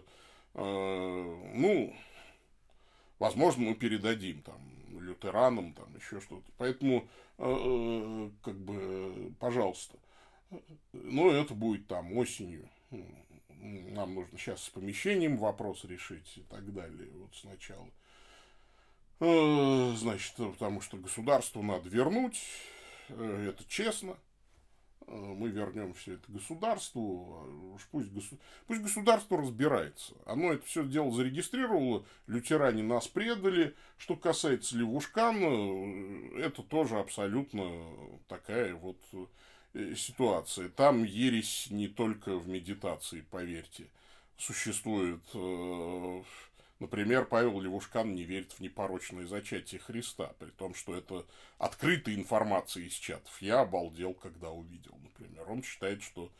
ну, 0.55 1.95
возможно, 3.19 3.65
мы 3.65 3.75
передадим 3.75 4.43
там 4.43 4.59
лютеранам, 4.99 5.75
там 5.75 5.95
еще 5.97 6.21
что-то. 6.21 6.51
Поэтому, 6.57 7.09
э, 7.39 7.45
э 7.45 8.31
как 8.43 8.57
бы, 8.57 9.33
пожалуйста. 9.39 9.97
Но 10.93 11.31
это 11.31 11.55
будет 11.55 11.87
там 11.87 12.17
осенью 12.17 12.69
нам 13.61 14.15
нужно 14.15 14.39
сейчас 14.39 14.65
с 14.65 14.71
помещением 14.71 15.37
вопрос 15.37 15.85
решить 15.85 16.39
и 16.39 16.43
так 16.43 16.73
далее. 16.73 17.09
Вот 17.15 17.35
сначала. 17.35 17.89
Э, 19.21 19.93
значит, 19.97 20.35
потому 20.37 20.81
что 20.81 20.97
государству 20.97 21.63
надо 21.63 21.89
вернуть, 21.91 22.41
э, 23.11 23.51
это 23.51 23.65
честно. 23.69 24.17
Э, 25.07 25.13
мы 25.13 25.51
вернем 25.51 25.93
все 25.93 26.15
это 26.15 26.33
государству, 26.33 27.75
уж 27.75 27.87
пусть, 27.91 28.11
госу... 28.11 28.39
пусть 28.67 28.81
государство 28.81 29.37
разбирается. 29.37 30.15
Оно 30.25 30.55
это 30.55 30.65
все 30.65 30.85
дело 30.85 31.13
зарегистрировало, 31.13 32.07
лютеране 32.27 32.83
нас 32.83 33.09
предали. 33.09 33.77
Что 33.99 34.17
касается 34.17 34.79
Левушкана, 34.79 36.39
это 36.39 36.63
тоже 36.63 36.99
абсолютно 36.99 37.69
такая 38.27 38.75
вот 38.75 38.97
ситуации. 39.75 40.69
Там 40.69 41.05
ересь 41.05 41.69
не 41.71 41.89
только 41.89 42.37
в 42.37 42.49
медитации, 42.49 43.25
поверьте. 43.31 43.87
Существует, 44.37 45.21
э, 45.35 46.23
например, 46.79 47.27
Павел 47.27 47.61
Левушкан 47.61 48.15
не 48.15 48.25
верит 48.25 48.53
в 48.53 48.61
непорочное 48.61 49.27
зачатие 49.27 49.81
Христа, 49.81 50.33
при 50.39 50.51
том, 50.51 50.75
что 50.75 50.95
это 50.95 51.27
открытая 51.59 52.15
информация 52.15 52.85
из 52.85 52.95
чатов. 52.95 53.41
Я 53.41 53.61
обалдел, 53.61 54.15
когда 54.15 54.51
увидел, 54.51 54.99
например. 55.03 55.49
Он 55.51 55.63
считает, 55.63 56.03
что 56.03 56.33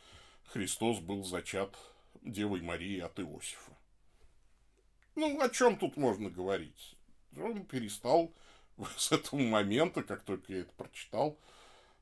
Христос 0.47 0.99
был 0.99 1.23
зачат 1.23 1.75
Девой 2.23 2.61
Марии 2.61 2.99
от 2.99 3.19
Иосифа. 3.19 3.71
Ну, 5.15 5.39
о 5.41 5.49
чем 5.49 5.77
тут 5.77 5.97
можно 5.97 6.29
говорить? 6.29 6.95
Он 7.37 7.63
перестал 7.65 8.33
с 8.97 9.11
этого 9.11 9.39
момента, 9.39 10.03
как 10.03 10.23
только 10.23 10.53
я 10.53 10.59
это 10.61 10.73
прочитал, 10.73 11.37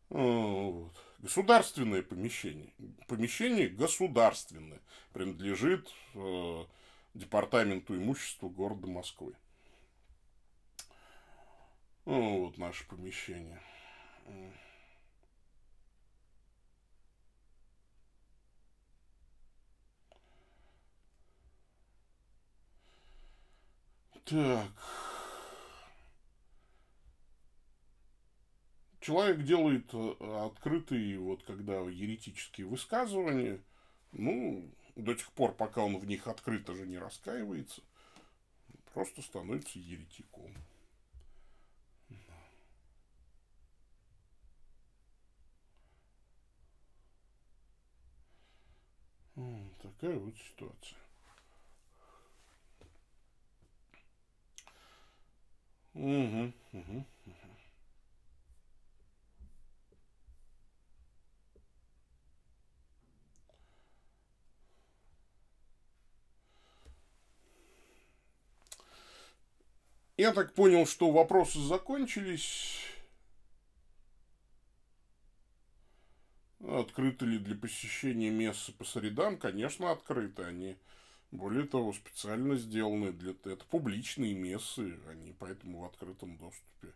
э, 0.10 0.16
вот, 0.16 0.94
Государственное 1.20 2.02
помещение. 2.02 2.74
Помещение 3.08 3.68
государственное. 3.68 4.80
Принадлежит 5.12 5.90
э, 6.16 6.66
Департаменту 7.14 7.96
имущества 7.98 8.48
города 8.48 8.88
Москвы. 8.88 9.34
Ну, 12.06 12.46
вот 12.46 12.58
наше 12.58 12.88
помещение. 12.88 13.62
Так. 24.26 24.70
Человек 29.00 29.44
делает 29.44 29.94
э, 29.94 30.46
открытые, 30.46 31.20
вот 31.20 31.44
когда 31.44 31.80
еретические 31.82 32.68
высказывания, 32.68 33.62
ну, 34.12 34.70
до 34.96 35.14
тех 35.14 35.32
пор, 35.34 35.54
пока 35.54 35.84
он 35.84 35.98
в 35.98 36.06
них 36.06 36.28
открыто 36.28 36.76
же 36.76 36.86
не 36.88 36.98
раскаивается, 36.98 37.82
просто 38.94 39.22
становится 39.22 39.80
еретиком. 39.80 40.54
Такая 49.82 50.18
вот 50.18 50.34
ситуация. 50.38 50.98
Угу, 55.94 56.54
угу. 56.74 57.06
Я 70.20 70.34
так 70.34 70.54
понял, 70.54 70.86
что 70.86 71.12
вопросы 71.12 71.60
закончились. 71.62 72.78
Открыты 76.60 77.26
ли 77.26 77.38
для 77.38 77.56
посещения 77.56 78.30
мессы 78.30 78.74
по 78.74 78.84
средам? 78.84 79.38
Конечно, 79.38 79.92
открыты. 79.92 80.44
Они, 80.44 80.76
более 81.32 81.66
того, 81.66 81.94
специально 81.94 82.58
сделаны 82.58 83.14
для... 83.14 83.32
Это 83.32 83.64
публичные 83.70 84.34
мессы, 84.34 85.00
они 85.10 85.34
поэтому 85.40 85.80
в 85.80 85.86
открытом 85.86 86.36
доступе. 86.36 86.94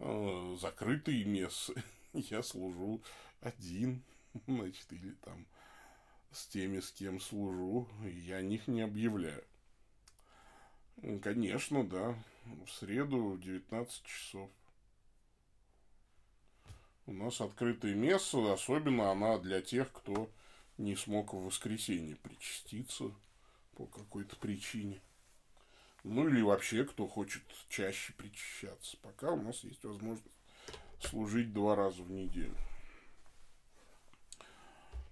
А, 0.00 0.56
закрытые 0.60 1.26
мессы. 1.26 1.80
Я 2.12 2.42
служу 2.42 3.04
один, 3.40 4.02
значит, 4.48 4.92
или 4.92 5.12
там 5.24 5.46
с 6.32 6.48
теми, 6.48 6.80
с 6.80 6.90
кем 6.90 7.20
служу. 7.20 7.88
Я 8.02 8.42
них 8.42 8.66
не 8.66 8.80
объявляю. 8.80 9.44
Конечно, 11.22 11.84
да 11.84 12.16
в 12.64 12.70
среду 12.70 13.30
в 13.30 13.40
19 13.40 14.04
часов. 14.04 14.50
У 17.06 17.12
нас 17.12 17.40
открытое 17.40 17.94
место, 17.94 18.52
особенно 18.52 19.10
она 19.10 19.38
для 19.38 19.62
тех, 19.62 19.90
кто 19.92 20.30
не 20.76 20.94
смог 20.94 21.32
в 21.32 21.44
воскресенье 21.44 22.16
причаститься 22.16 23.12
по 23.74 23.86
какой-то 23.86 24.36
причине. 24.36 25.00
Ну 26.04 26.28
или 26.28 26.42
вообще, 26.42 26.84
кто 26.84 27.06
хочет 27.06 27.42
чаще 27.68 28.12
причащаться. 28.12 28.96
Пока 29.02 29.30
у 29.30 29.40
нас 29.40 29.64
есть 29.64 29.84
возможность 29.84 30.26
служить 31.00 31.52
два 31.52 31.76
раза 31.76 32.02
в 32.02 32.10
неделю. 32.10 32.54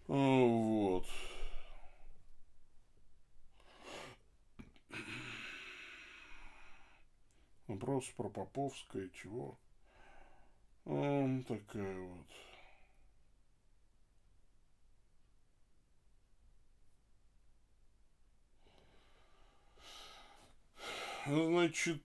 Вот. 0.07 1.07
Вопрос 7.69 8.05
про 8.17 8.29
Поповское, 8.29 9.09
чего? 9.09 9.59
Он 10.85 11.43
такая 11.43 11.99
вот. 11.99 12.27
Значит, 21.27 22.03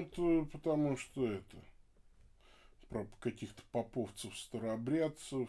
вот 0.00 0.18
э, 0.18 0.46
потому 0.50 0.96
что 0.96 1.30
это 1.30 1.56
про 2.88 3.06
каких-то 3.20 3.62
поповцев, 3.70 4.36
старообрядцев, 4.36 5.48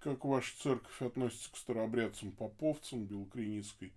как 0.00 0.24
ваша 0.24 0.56
церковь 0.58 1.02
относится 1.02 1.50
к 1.50 1.56
старообрядцам, 1.56 2.30
поповцам, 2.30 3.04
белокреницкой, 3.04 3.92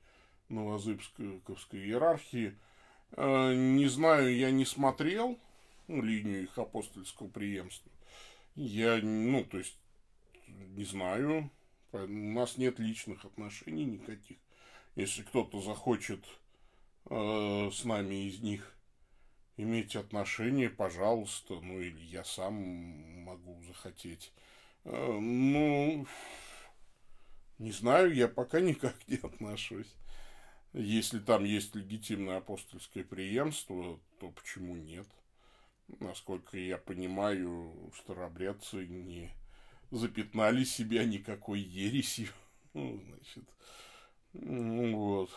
новозыбской 0.49 1.41
иерархии. 1.73 2.57
Э, 3.11 3.53
не 3.53 3.87
знаю, 3.87 4.35
я 4.35 4.51
не 4.51 4.65
смотрел 4.65 5.37
линию 5.87 6.43
их 6.43 6.57
апостольского 6.57 7.27
преемства. 7.27 7.91
Я, 8.55 8.99
ну, 9.01 9.43
то 9.43 9.59
есть, 9.59 9.77
не 10.47 10.85
знаю, 10.85 11.51
у 11.91 12.07
нас 12.07 12.57
нет 12.57 12.79
личных 12.79 13.25
отношений 13.25 13.85
никаких. 13.85 14.37
Если 14.95 15.21
кто-то 15.21 15.61
захочет 15.61 16.25
э, 17.09 17.69
с 17.71 17.83
нами 17.83 18.27
из 18.27 18.39
них 18.41 18.75
иметь 19.61 19.95
отношения, 19.97 20.69
пожалуйста, 20.69 21.59
ну 21.59 21.81
или 21.81 21.99
я 22.05 22.23
сам 22.23 22.53
могу 23.23 23.61
захотеть. 23.63 24.31
Э, 24.85 25.17
ну, 25.19 26.07
не 27.57 27.71
знаю, 27.71 28.13
я 28.13 28.29
пока 28.29 28.59
никак 28.61 28.95
не 29.07 29.17
отношусь. 29.17 29.93
Если 30.71 31.19
там 31.19 31.43
есть 31.43 31.75
легитимное 31.75 32.37
апостольское 32.37 33.03
преемство, 33.03 33.99
то 34.19 34.29
почему 34.29 34.75
нет? 34.75 35.07
Насколько 35.99 36.57
я 36.57 36.77
понимаю, 36.77 37.91
старобрядцы 37.97 38.85
не 38.85 39.31
запятнали 39.91 40.63
себя 40.63 41.03
никакой 41.03 41.59
ересью. 41.59 42.29
Ну, 42.75 43.01
значит, 43.03 43.45
ну, 44.33 44.95
вот. 44.95 45.31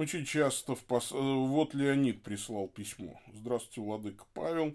Очень 0.00 0.24
часто 0.24 0.74
в 0.74 0.82
пос... 0.84 1.10
Вот 1.10 1.74
Леонид 1.74 2.22
прислал 2.22 2.68
письмо. 2.68 3.20
Здравствуйте, 3.34 3.82
Владыка 3.82 4.24
Павел. 4.32 4.74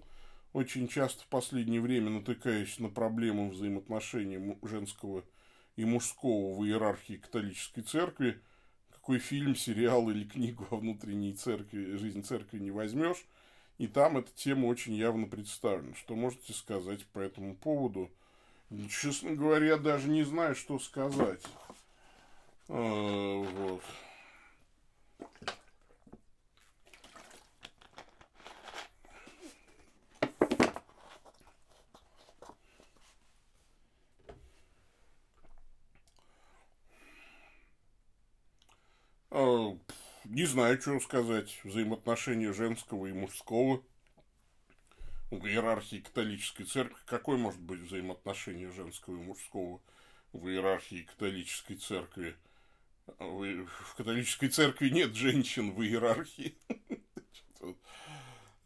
Очень 0.54 0.88
часто 0.88 1.24
в 1.24 1.28
последнее 1.30 1.82
время 1.82 2.12
натыкаюсь 2.12 2.78
на 2.78 2.90
проблему 2.90 3.50
взаимоотношений 3.50 4.56
женского 4.62 5.24
и 5.78 5.84
мужского 5.84 6.54
в 6.54 6.64
иерархии 6.64 7.16
католической 7.16 7.82
церкви. 7.82 8.40
Какой 8.92 9.18
фильм, 9.18 9.56
сериал 9.56 10.12
или 10.12 10.26
книгу 10.26 10.68
о 10.70 10.76
внутренней 10.76 11.34
церкви, 11.34 11.96
жизни 11.96 12.22
церкви 12.22 12.60
не 12.60 12.70
возьмешь. 12.70 13.26
И 13.80 13.88
там 13.88 14.20
эта 14.20 14.32
тема 14.32 14.68
очень 14.68 14.94
явно 14.94 15.26
представлена. 15.26 15.96
Что 15.96 16.16
можете 16.16 16.54
сказать 16.54 17.04
по 17.08 17.18
этому 17.18 17.56
поводу? 17.56 18.12
Честно 18.92 19.34
говоря, 19.34 19.78
даже 19.78 20.08
не 20.08 20.22
знаю, 20.22 20.54
что 20.54 20.78
сказать. 20.78 21.42
А, 22.68 23.40
вот. 23.40 23.82
А, 39.38 39.78
не 40.24 40.46
знаю, 40.46 40.80
что 40.80 40.98
сказать. 41.02 41.60
Взаимоотношения 41.66 42.54
женского 42.54 43.08
и 43.08 43.12
мужского 43.12 43.84
в 45.30 45.46
иерархии 45.46 45.98
католической 45.98 46.64
церкви. 46.64 46.96
Какое 47.06 47.38
может 47.38 47.60
быть 47.60 47.82
взаимоотношение 47.82 48.72
женского 48.72 49.16
и 49.16 49.26
мужского 49.26 49.82
в 50.32 50.48
иерархии 50.48 51.04
католической 51.04 51.76
церкви? 51.76 52.38
В 53.08 53.96
католической 53.96 54.50
церкви 54.50 54.90
нет 54.90 55.14
женщин 55.14 55.72
в 55.74 55.82
иерархии. 55.82 56.56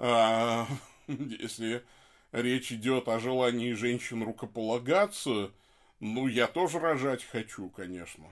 А, 0.01 0.65
если 1.07 1.83
речь 2.31 2.71
идет 2.71 3.09
о 3.09 3.19
желании 3.19 3.73
женщин 3.73 4.23
рукополагаться, 4.23 5.51
ну, 5.99 6.27
я 6.27 6.47
тоже 6.47 6.79
рожать 6.79 7.25
хочу, 7.25 7.69
конечно. 7.69 8.25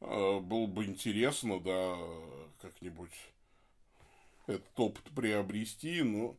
А, 0.00 0.40
было 0.40 0.66
бы 0.66 0.84
интересно, 0.84 1.58
да, 1.58 1.96
как-нибудь 2.60 3.14
этот 4.46 4.78
опыт 4.78 5.04
приобрести, 5.14 6.02
но 6.02 6.36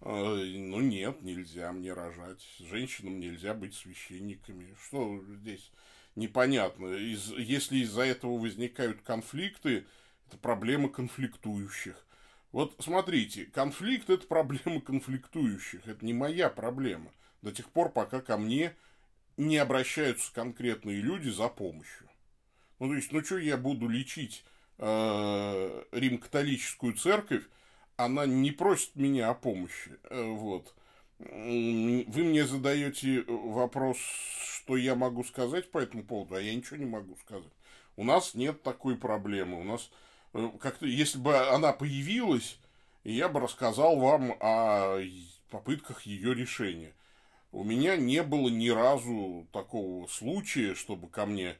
а, 0.00 0.34
ну 0.34 0.80
нет, 0.80 1.22
нельзя 1.22 1.72
мне 1.72 1.92
рожать. 1.92 2.42
Женщинам 2.58 3.20
нельзя 3.20 3.54
быть 3.54 3.74
священниками. 3.74 4.74
Что 4.86 5.22
здесь 5.40 5.70
непонятно? 6.16 6.94
Из, 6.94 7.30
если 7.32 7.78
из-за 7.78 8.02
этого 8.02 8.38
возникают 8.38 9.02
конфликты, 9.02 9.84
это 10.28 10.38
проблема 10.38 10.88
конфликтующих. 10.88 11.96
Вот 12.52 12.74
смотрите, 12.78 13.46
конфликт 13.46 14.10
это 14.10 14.26
проблема 14.26 14.80
конфликтующих. 14.80 15.86
Это 15.86 16.04
не 16.04 16.12
моя 16.12 16.48
проблема. 16.48 17.10
До 17.42 17.52
тех 17.52 17.68
пор, 17.70 17.90
пока 17.90 18.20
ко 18.20 18.36
мне 18.38 18.74
не 19.36 19.58
обращаются 19.58 20.32
конкретные 20.32 21.00
люди 21.00 21.28
за 21.28 21.48
помощью. 21.48 22.08
Ну, 22.78 22.88
то 22.88 22.94
есть, 22.94 23.12
ну, 23.12 23.24
что 23.24 23.38
я 23.38 23.56
буду 23.56 23.88
лечить 23.88 24.44
э, 24.78 25.82
Рим-католическую 25.92 26.94
церковь, 26.94 27.44
она 27.96 28.26
не 28.26 28.50
просит 28.50 28.94
меня 28.96 29.30
о 29.30 29.34
помощи. 29.34 29.98
Э, 30.04 30.22
вот. 30.22 30.74
Вы 31.18 32.04
мне 32.24 32.46
задаете 32.46 33.24
вопрос, 33.26 33.96
что 33.98 34.76
я 34.76 34.94
могу 34.94 35.24
сказать 35.24 35.70
по 35.70 35.78
этому 35.78 36.04
поводу, 36.04 36.34
а 36.34 36.40
я 36.40 36.54
ничего 36.54 36.76
не 36.76 36.86
могу 36.86 37.16
сказать. 37.16 37.52
У 37.96 38.04
нас 38.04 38.34
нет 38.34 38.62
такой 38.62 38.96
проблемы. 38.96 39.60
У 39.60 39.64
нас 39.64 39.90
э, 40.32 40.50
как-то, 40.60 40.86
если 40.86 41.18
бы 41.18 41.36
она 41.36 41.72
появилась, 41.72 42.58
я 43.04 43.28
бы 43.28 43.40
рассказал 43.40 43.98
вам 43.98 44.36
о 44.40 44.98
попытках 45.50 46.02
ее 46.02 46.34
решения. 46.34 46.92
У 47.52 47.62
меня 47.62 47.96
не 47.96 48.22
было 48.24 48.48
ни 48.48 48.68
разу 48.68 49.46
такого 49.52 50.08
случая, 50.08 50.74
чтобы 50.74 51.08
ко 51.08 51.24
мне 51.24 51.56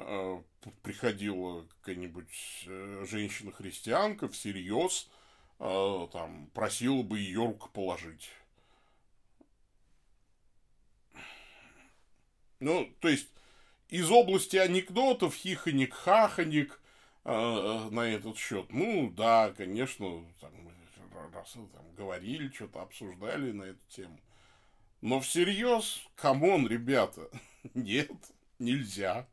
Э, 0.00 0.40
приходила 0.82 1.64
какая-нибудь 1.80 2.64
э, 2.66 3.04
женщина-христианка 3.08 4.28
всерьез, 4.28 5.08
э, 5.58 6.08
там, 6.12 6.48
просила 6.54 7.02
бы 7.02 7.18
ее 7.18 7.46
рукоположить. 7.46 8.30
Ну, 12.60 12.92
то 13.00 13.08
есть, 13.08 13.28
из 13.88 14.10
области 14.10 14.56
анекдотов, 14.56 15.34
хихоник, 15.34 15.94
хахоник 15.94 16.80
э, 17.24 17.88
на 17.90 18.00
этот 18.00 18.36
счет, 18.36 18.66
ну, 18.70 19.10
да, 19.10 19.52
конечно, 19.56 20.24
там, 20.40 20.52
раз 21.32 21.52
там, 21.52 21.94
говорили, 21.96 22.50
что-то 22.50 22.82
обсуждали 22.82 23.52
на 23.52 23.64
эту 23.64 23.80
тему. 23.88 24.18
Но 25.00 25.20
всерьез, 25.20 26.02
come 26.16 26.45
on, 26.45 26.66
ребята, 26.66 27.30
нет, 27.74 28.10
нельзя. 28.58 29.28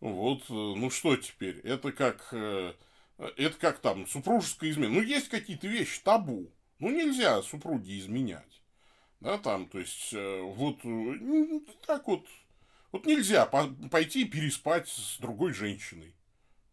Вот, 0.00 0.42
э, 0.50 0.52
ну 0.52 0.90
что 0.90 1.16
теперь? 1.16 1.58
Это 1.60 1.92
как, 1.92 2.28
э, 2.32 2.74
это 3.18 3.58
как 3.58 3.78
там, 3.78 4.06
супружеская 4.06 4.70
измена. 4.70 4.94
Ну, 4.94 5.00
есть 5.02 5.28
какие-то 5.28 5.68
вещи 5.68 6.02
табу. 6.02 6.50
Ну, 6.78 6.90
нельзя 6.90 7.40
супруге 7.42 7.98
изменять. 7.98 8.61
Да, 9.22 9.38
там, 9.38 9.68
то 9.68 9.78
есть, 9.78 10.12
э, 10.12 10.40
вот 10.40 10.78
так 11.86 12.08
вот, 12.08 12.26
вот 12.90 13.06
нельзя 13.06 13.46
пойти 13.46 14.24
переспать 14.24 14.88
с 14.88 15.18
другой 15.18 15.52
женщиной. 15.52 16.12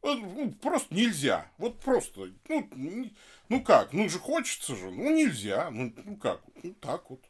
Ну, 0.01 0.51
просто 0.53 0.95
нельзя. 0.95 1.51
Вот 1.59 1.79
просто. 1.79 2.33
Ну, 2.47 3.11
ну 3.49 3.63
как? 3.63 3.93
Ну 3.93 4.09
же 4.09 4.17
хочется 4.17 4.75
же. 4.75 4.89
Ну 4.89 5.15
нельзя. 5.15 5.69
Ну, 5.69 5.93
ну 6.03 6.17
как? 6.17 6.41
Ну 6.63 6.73
так 6.73 7.11
вот. 7.11 7.23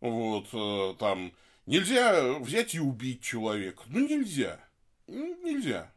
Вот 0.00 0.98
там. 0.98 1.34
Нельзя 1.66 2.38
взять 2.38 2.74
и 2.74 2.80
убить 2.80 3.20
человека. 3.20 3.82
Ну 3.88 4.08
нельзя. 4.08 4.58
Ну, 5.06 5.36
нельзя. 5.44 5.92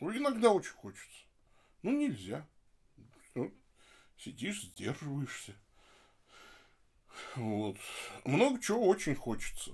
Ну, 0.00 0.16
иногда 0.16 0.50
очень 0.50 0.72
хочется. 0.72 1.26
Ну, 1.82 1.92
нельзя. 1.92 2.44
Ну, 3.34 3.54
сидишь, 4.16 4.62
сдерживаешься. 4.62 5.54
Вот. 7.36 7.76
Много 8.24 8.60
чего 8.60 8.86
очень 8.86 9.14
хочется. 9.14 9.72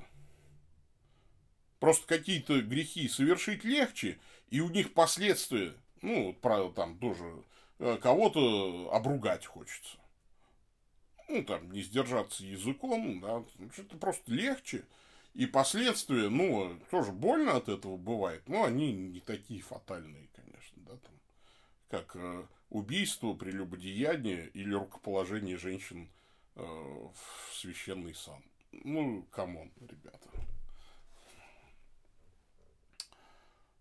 Просто 1.81 2.07
какие-то 2.07 2.61
грехи 2.61 3.09
совершить 3.09 3.65
легче, 3.65 4.19
и 4.51 4.61
у 4.61 4.69
них 4.69 4.95
последствия, 4.95 5.75
ну, 6.03 6.33
правда, 6.41 6.75
там 6.75 6.99
тоже 6.99 7.45
э, 7.79 7.99
кого-то 8.03 8.91
обругать 8.93 9.47
хочется. 9.47 9.97
Ну, 11.29 11.45
там, 11.45 11.71
не 11.71 11.83
сдержаться 11.83 12.45
языком, 12.45 13.21
да, 13.21 13.45
что-то 13.73 13.97
просто 13.97 14.33
легче. 14.33 14.85
И 15.35 15.47
последствия, 15.47 16.31
ну, 16.31 16.81
тоже 16.91 17.13
больно 17.13 17.57
от 17.57 17.69
этого 17.69 17.97
бывает, 17.97 18.49
но 18.49 18.65
они 18.65 18.93
не 18.93 19.21
такие 19.21 19.61
фатальные, 19.61 20.29
конечно, 20.35 20.83
да, 20.85 20.97
там, 20.97 21.15
как 21.91 22.17
э, 22.17 22.47
убийство, 22.71 23.35
прелюбодеяние 23.35 24.49
или 24.49 24.75
рукоположение 24.75 25.57
женщин 25.57 26.09
в 26.63 27.55
священный 27.55 28.15
сан. 28.15 28.43
Ну, 28.73 29.23
come 29.31 29.55
on, 29.55 29.73
ребята. 29.81 30.29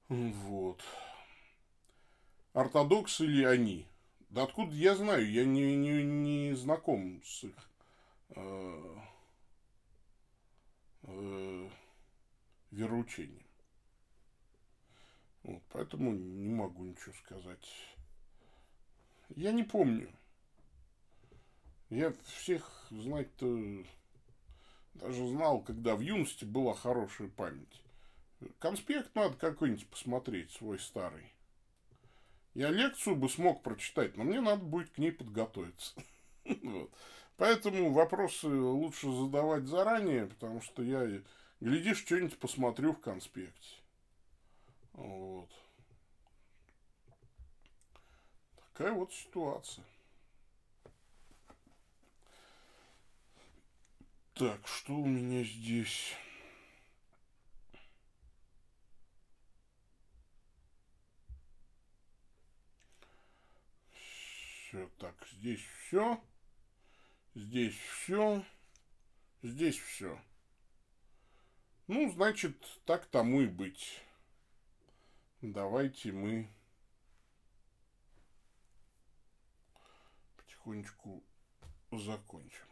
Вот. 0.10 0.82
ортодоксы 2.54 3.26
ли 3.26 3.44
они? 3.44 3.86
Да 4.30 4.44
откуда 4.44 4.74
я 4.74 4.96
знаю? 4.96 5.30
Я 5.30 5.46
не, 5.46 5.76
не, 5.76 6.04
не 6.04 6.54
знаком 6.56 7.22
с 7.24 7.44
их 7.44 7.70
э, 8.30 8.96
э, 11.04 11.70
вероучением. 12.72 13.46
Вот, 15.44 15.64
поэтому 15.70 16.12
не 16.12 16.50
могу 16.50 16.84
ничего 16.84 17.14
сказать. 17.14 17.68
Я 19.36 19.52
не 19.52 19.64
помню. 19.64 20.10
Я 21.90 22.14
всех 22.26 22.88
знать-то 22.90 23.86
даже 24.96 25.28
знал, 25.28 25.62
когда 25.62 25.96
в 25.96 26.02
юности 26.02 26.44
была 26.44 26.74
хорошая 26.74 27.30
память. 27.30 27.82
Конспект 28.60 29.16
надо 29.16 29.36
какой-нибудь 29.36 29.88
посмотреть, 29.88 30.52
свой 30.52 30.80
старый. 30.80 31.32
Я 32.54 32.70
лекцию 32.70 33.16
бы 33.16 33.30
смог 33.30 33.64
прочитать, 33.64 34.18
но 34.18 34.24
мне 34.24 34.42
надо 34.42 34.64
будет 34.64 34.90
к 34.92 34.98
ней 34.98 35.12
подготовиться. 35.12 35.94
Поэтому 37.38 37.94
вопросы 37.94 38.48
лучше 38.48 39.12
задавать 39.12 39.68
заранее, 39.68 40.26
потому 40.26 40.62
что 40.62 40.82
я, 40.82 41.22
глядишь, 41.60 42.00
что-нибудь 42.00 42.40
посмотрю 42.40 42.94
в 42.94 43.00
конспекте. 43.00 43.76
Вот. 44.94 45.50
Такая 48.74 48.92
вот 48.92 49.14
ситуация. 49.14 49.86
Так, 54.38 54.68
что 54.68 54.94
у 54.94 55.06
меня 55.08 55.44
здесь? 55.44 56.14
Все, 63.96 64.88
так, 65.00 65.16
здесь 65.32 65.66
все. 65.80 66.22
Здесь 67.34 67.76
все. 67.76 68.46
Здесь 69.42 69.80
все. 69.80 70.22
Ну, 71.88 72.12
значит, 72.12 72.64
так 72.86 73.08
тому 73.08 73.42
и 73.42 73.48
быть. 73.48 74.04
Давайте 75.42 76.12
мы 76.12 76.48
потихонечку 80.36 81.24
закончим. 81.92 82.67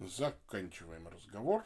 Заканчиваем 0.00 1.08
разговор. 1.08 1.62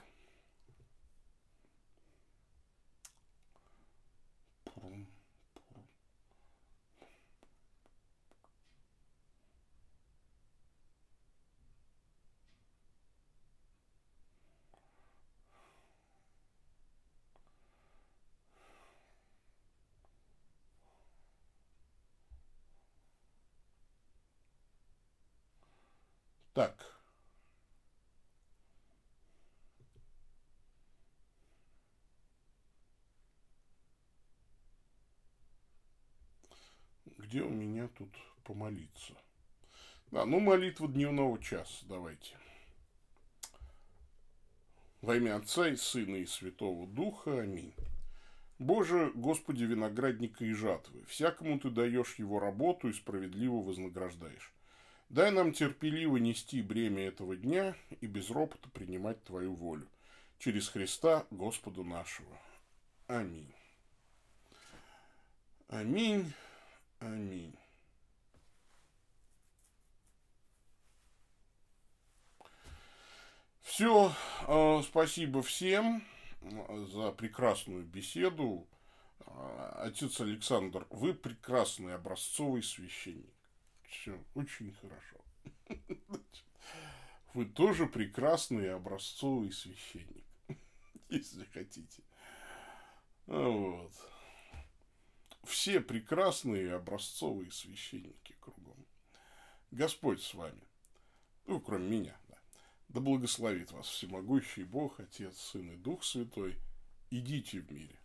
Так. 26.53 26.94
Где 37.35 37.43
у 37.43 37.51
меня 37.51 37.89
тут 37.99 38.11
помолиться? 38.45 39.13
Да, 40.13 40.25
ну 40.25 40.39
молитва 40.39 40.87
дневного 40.87 41.43
часа, 41.43 41.85
давайте. 41.89 42.37
Во 45.01 45.17
имя 45.17 45.35
Отца 45.35 45.67
и 45.67 45.75
Сына 45.75 46.15
и 46.15 46.27
Святого 46.27 46.87
Духа. 46.87 47.41
Аминь. 47.41 47.75
Боже, 48.61 49.11
Господи, 49.17 49.65
виноградника 49.65 50.45
и 50.45 50.53
жатвы, 50.53 51.05
всякому 51.07 51.59
Ты 51.59 51.71
даешь 51.71 52.15
его 52.21 52.39
работу 52.39 52.89
и 52.89 52.93
справедливо 52.93 53.57
вознаграждаешь. 53.57 54.55
Дай 55.09 55.33
нам 55.33 55.53
терпеливо 55.53 56.19
нести 56.19 56.63
бремя 56.63 57.03
этого 57.03 57.35
дня 57.35 57.75
и 58.01 58.07
без 58.07 58.31
ропота 58.31 58.69
принимать 58.71 59.21
Твою 59.25 59.55
волю. 59.55 59.89
Через 60.39 60.69
Христа 60.69 61.27
Господа 61.33 61.83
нашего. 61.83 62.39
Аминь. 63.09 63.53
Аминь. 65.67 66.33
Аминь. 66.99 67.55
Все, 73.63 74.13
э, 74.47 74.83
спасибо 74.85 75.43
всем 75.43 76.05
за 76.41 77.11
прекрасную 77.11 77.85
беседу. 77.85 78.69
Э, 79.21 79.73
отец 79.87 80.21
Александр, 80.21 80.87
вы 80.91 81.13
прекрасный 81.13 81.95
образцовый 81.95 82.63
священник. 82.63 83.35
Все, 83.89 84.23
очень 84.35 84.73
хорошо. 84.75 85.17
Вы 87.35 87.47
тоже 87.47 87.87
прекрасный 87.87 88.73
образцовый 88.73 89.51
священник, 89.51 90.25
если 91.09 91.45
хотите. 91.47 92.03
Вот 93.27 93.93
все 95.45 95.81
прекрасные 95.81 96.75
образцовые 96.75 97.51
священники 97.51 98.35
кругом. 98.41 98.87
Господь 99.71 100.23
с 100.23 100.35
вами. 100.35 100.63
Ну, 101.47 101.61
кроме 101.61 101.89
меня, 101.89 102.17
да. 102.29 102.39
Да 102.89 103.01
благословит 103.01 103.73
вас 103.73 103.87
всемогущий 103.89 104.65
Бог, 104.65 105.01
Отец, 105.01 105.39
Сын 105.39 105.71
и 105.71 105.77
Дух 105.77 106.05
Святой. 106.05 106.59
Идите 107.11 107.61
в 107.61 107.71
мире. 107.71 107.99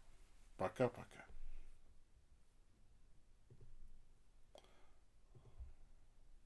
Пока-пока. 0.58 1.29